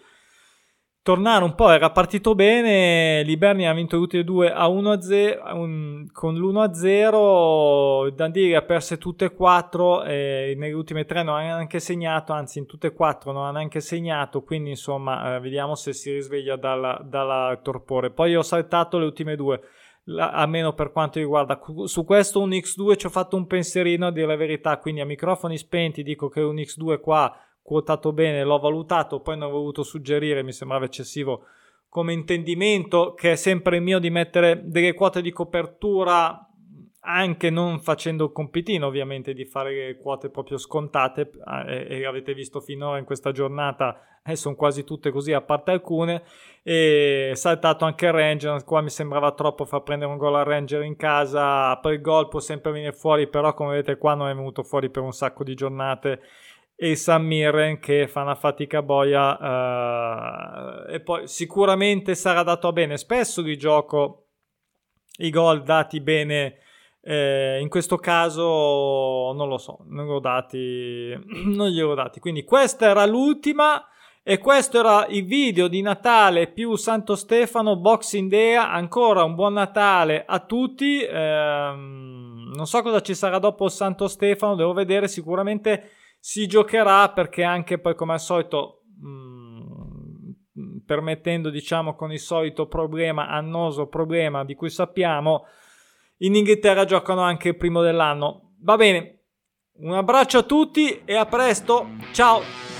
tornare 1.02 1.42
un 1.42 1.54
po', 1.56 1.70
era 1.70 1.90
partito 1.90 2.34
bene, 2.36 3.22
l'Ibernia 3.24 3.70
ha 3.70 3.74
vinto 3.74 3.98
tutti 3.98 4.18
e 4.18 4.24
due 4.24 4.52
a 4.52 4.68
1-0, 4.68 5.56
un, 5.56 6.06
con 6.12 6.36
l'1-0, 6.36 8.10
Dandiri 8.14 8.54
ha 8.54 8.62
perso 8.62 8.96
tutte 8.98 9.26
e 9.26 9.34
quattro, 9.34 10.04
e 10.04 10.54
nelle 10.56 10.72
ultime 10.72 11.04
tre 11.04 11.24
non 11.24 11.36
ha 11.36 11.40
neanche 11.40 11.80
segnato, 11.80 12.32
anzi 12.32 12.60
in 12.60 12.66
tutte 12.66 12.88
e 12.88 12.92
quattro 12.92 13.32
non 13.32 13.46
ha 13.46 13.50
neanche 13.50 13.80
segnato, 13.80 14.42
quindi 14.42 14.70
insomma 14.70 15.34
eh, 15.34 15.40
vediamo 15.40 15.74
se 15.74 15.92
si 15.92 16.12
risveglia 16.12 16.56
dalla, 16.56 17.00
dalla 17.04 17.58
torpore. 17.60 18.10
Poi 18.10 18.36
ho 18.36 18.42
saltato 18.42 18.98
le 18.98 19.06
ultime 19.06 19.34
due. 19.34 19.60
La, 20.06 20.30
almeno 20.30 20.72
per 20.72 20.90
quanto 20.90 21.20
riguarda 21.20 21.60
su 21.84 22.04
questo 22.04 22.40
un 22.40 22.50
X2 22.50 22.96
ci 22.96 23.06
ho 23.06 23.08
fatto 23.08 23.36
un 23.36 23.46
pensierino 23.46 24.08
a 24.08 24.10
dire 24.10 24.26
la 24.26 24.34
verità 24.34 24.78
quindi 24.78 25.00
a 25.00 25.06
microfoni 25.06 25.56
spenti 25.56 26.02
dico 26.02 26.28
che 26.28 26.40
un 26.40 26.56
X2 26.56 26.98
qua 26.98 27.32
quotato 27.62 28.12
bene, 28.12 28.44
l'ho 28.44 28.58
valutato, 28.58 29.20
poi 29.20 29.38
non 29.38 29.48
ho 29.48 29.52
voluto 29.52 29.82
suggerire, 29.82 30.42
mi 30.42 30.52
sembrava 30.52 30.84
eccessivo 30.84 31.44
come 31.88 32.12
intendimento, 32.12 33.14
che 33.14 33.32
è 33.32 33.36
sempre 33.36 33.76
il 33.76 33.82
mio 33.82 33.98
di 33.98 34.10
mettere 34.10 34.62
delle 34.64 34.94
quote 34.94 35.22
di 35.22 35.30
copertura 35.30 36.46
anche 37.04 37.50
non 37.50 37.80
facendo 37.80 38.26
il 38.26 38.32
compitino 38.32 38.86
ovviamente 38.86 39.34
di 39.34 39.44
fare 39.44 39.96
quote 39.96 40.30
proprio 40.30 40.56
scontate 40.56 41.30
eh, 41.66 41.86
e, 41.88 41.98
e 41.98 42.06
avete 42.06 42.32
visto 42.32 42.60
finora 42.60 42.98
in 42.98 43.04
questa 43.04 43.32
giornata 43.32 44.20
eh, 44.24 44.36
sono 44.36 44.54
quasi 44.54 44.84
tutte 44.84 45.10
così 45.10 45.32
a 45.32 45.40
parte 45.40 45.72
alcune 45.72 46.22
e 46.62 47.32
saltato 47.34 47.84
anche 47.84 48.06
il 48.06 48.12
Ranger 48.12 48.62
qua 48.62 48.82
mi 48.82 48.88
sembrava 48.88 49.32
troppo 49.32 49.64
far 49.64 49.82
prendere 49.82 50.12
un 50.12 50.16
gol 50.16 50.36
al 50.36 50.44
Ranger 50.44 50.82
in 50.82 50.94
casa 50.94 51.76
per 51.78 51.94
il 51.94 52.00
gol 52.00 52.28
può 52.28 52.38
sempre 52.38 52.70
venire 52.70 52.92
fuori 52.92 53.26
però 53.26 53.52
come 53.52 53.70
vedete 53.70 53.98
qua 53.98 54.14
non 54.14 54.28
è 54.28 54.34
venuto 54.34 54.62
fuori 54.62 54.88
per 54.88 55.02
un 55.02 55.12
sacco 55.12 55.42
di 55.42 55.54
giornate 55.54 56.20
e 56.74 56.96
San 56.96 57.24
Mirren 57.24 57.78
che 57.78 58.08
fa 58.08 58.22
una 58.22 58.34
fatica 58.34 58.82
boia 58.82 59.36
uh, 59.38 60.90
e 60.90 61.00
poi 61.00 61.28
sicuramente 61.28 62.14
sarà 62.14 62.42
dato 62.42 62.72
bene. 62.72 62.96
Spesso 62.96 63.42
di 63.42 63.56
gioco 63.56 64.26
i 65.18 65.30
gol 65.30 65.62
dati 65.62 66.00
bene 66.00 66.58
eh, 67.04 67.58
in 67.60 67.68
questo 67.68 67.96
caso 67.96 69.32
non 69.34 69.48
lo 69.48 69.58
so 69.58 69.84
non 69.88 70.06
glielo 70.06 70.20
dati 70.20 71.18
non 71.46 71.68
glielo 71.68 71.94
dati. 71.94 72.20
Quindi 72.20 72.44
questa 72.44 72.86
era 72.86 73.06
l'ultima 73.06 73.86
e 74.24 74.38
questo 74.38 74.78
era 74.78 75.06
il 75.08 75.24
video 75.24 75.66
di 75.66 75.82
Natale 75.82 76.46
più 76.48 76.76
Santo 76.76 77.16
Stefano 77.16 77.76
Boxing 77.76 78.30
Day 78.30 78.54
ancora 78.54 79.24
un 79.24 79.34
buon 79.34 79.54
Natale 79.54 80.24
a 80.26 80.38
tutti. 80.40 81.02
Ehm, 81.02 82.52
non 82.54 82.66
so 82.66 82.82
cosa 82.82 83.00
ci 83.00 83.14
sarà 83.14 83.38
dopo 83.38 83.68
Santo 83.68 84.08
Stefano 84.08 84.54
devo 84.54 84.72
vedere 84.72 85.08
sicuramente 85.08 85.90
si 86.24 86.46
giocherà 86.46 87.10
perché 87.10 87.42
anche 87.42 87.80
poi 87.80 87.96
come 87.96 88.12
al 88.12 88.20
solito 88.20 88.84
mh, 89.00 89.08
mm, 90.56 90.76
permettendo 90.86 91.50
diciamo 91.50 91.96
con 91.96 92.12
il 92.12 92.20
solito 92.20 92.68
problema 92.68 93.26
annoso 93.26 93.88
problema 93.88 94.44
di 94.44 94.54
cui 94.54 94.70
sappiamo 94.70 95.46
in 96.18 96.36
Inghilterra 96.36 96.84
giocano 96.84 97.22
anche 97.22 97.48
il 97.48 97.56
primo 97.56 97.82
dell'anno. 97.82 98.52
Va 98.60 98.76
bene 98.76 99.22
un 99.78 99.94
abbraccio 99.94 100.38
a 100.38 100.42
tutti 100.44 101.02
e 101.04 101.16
a 101.16 101.26
presto. 101.26 101.88
Ciao 102.12 102.71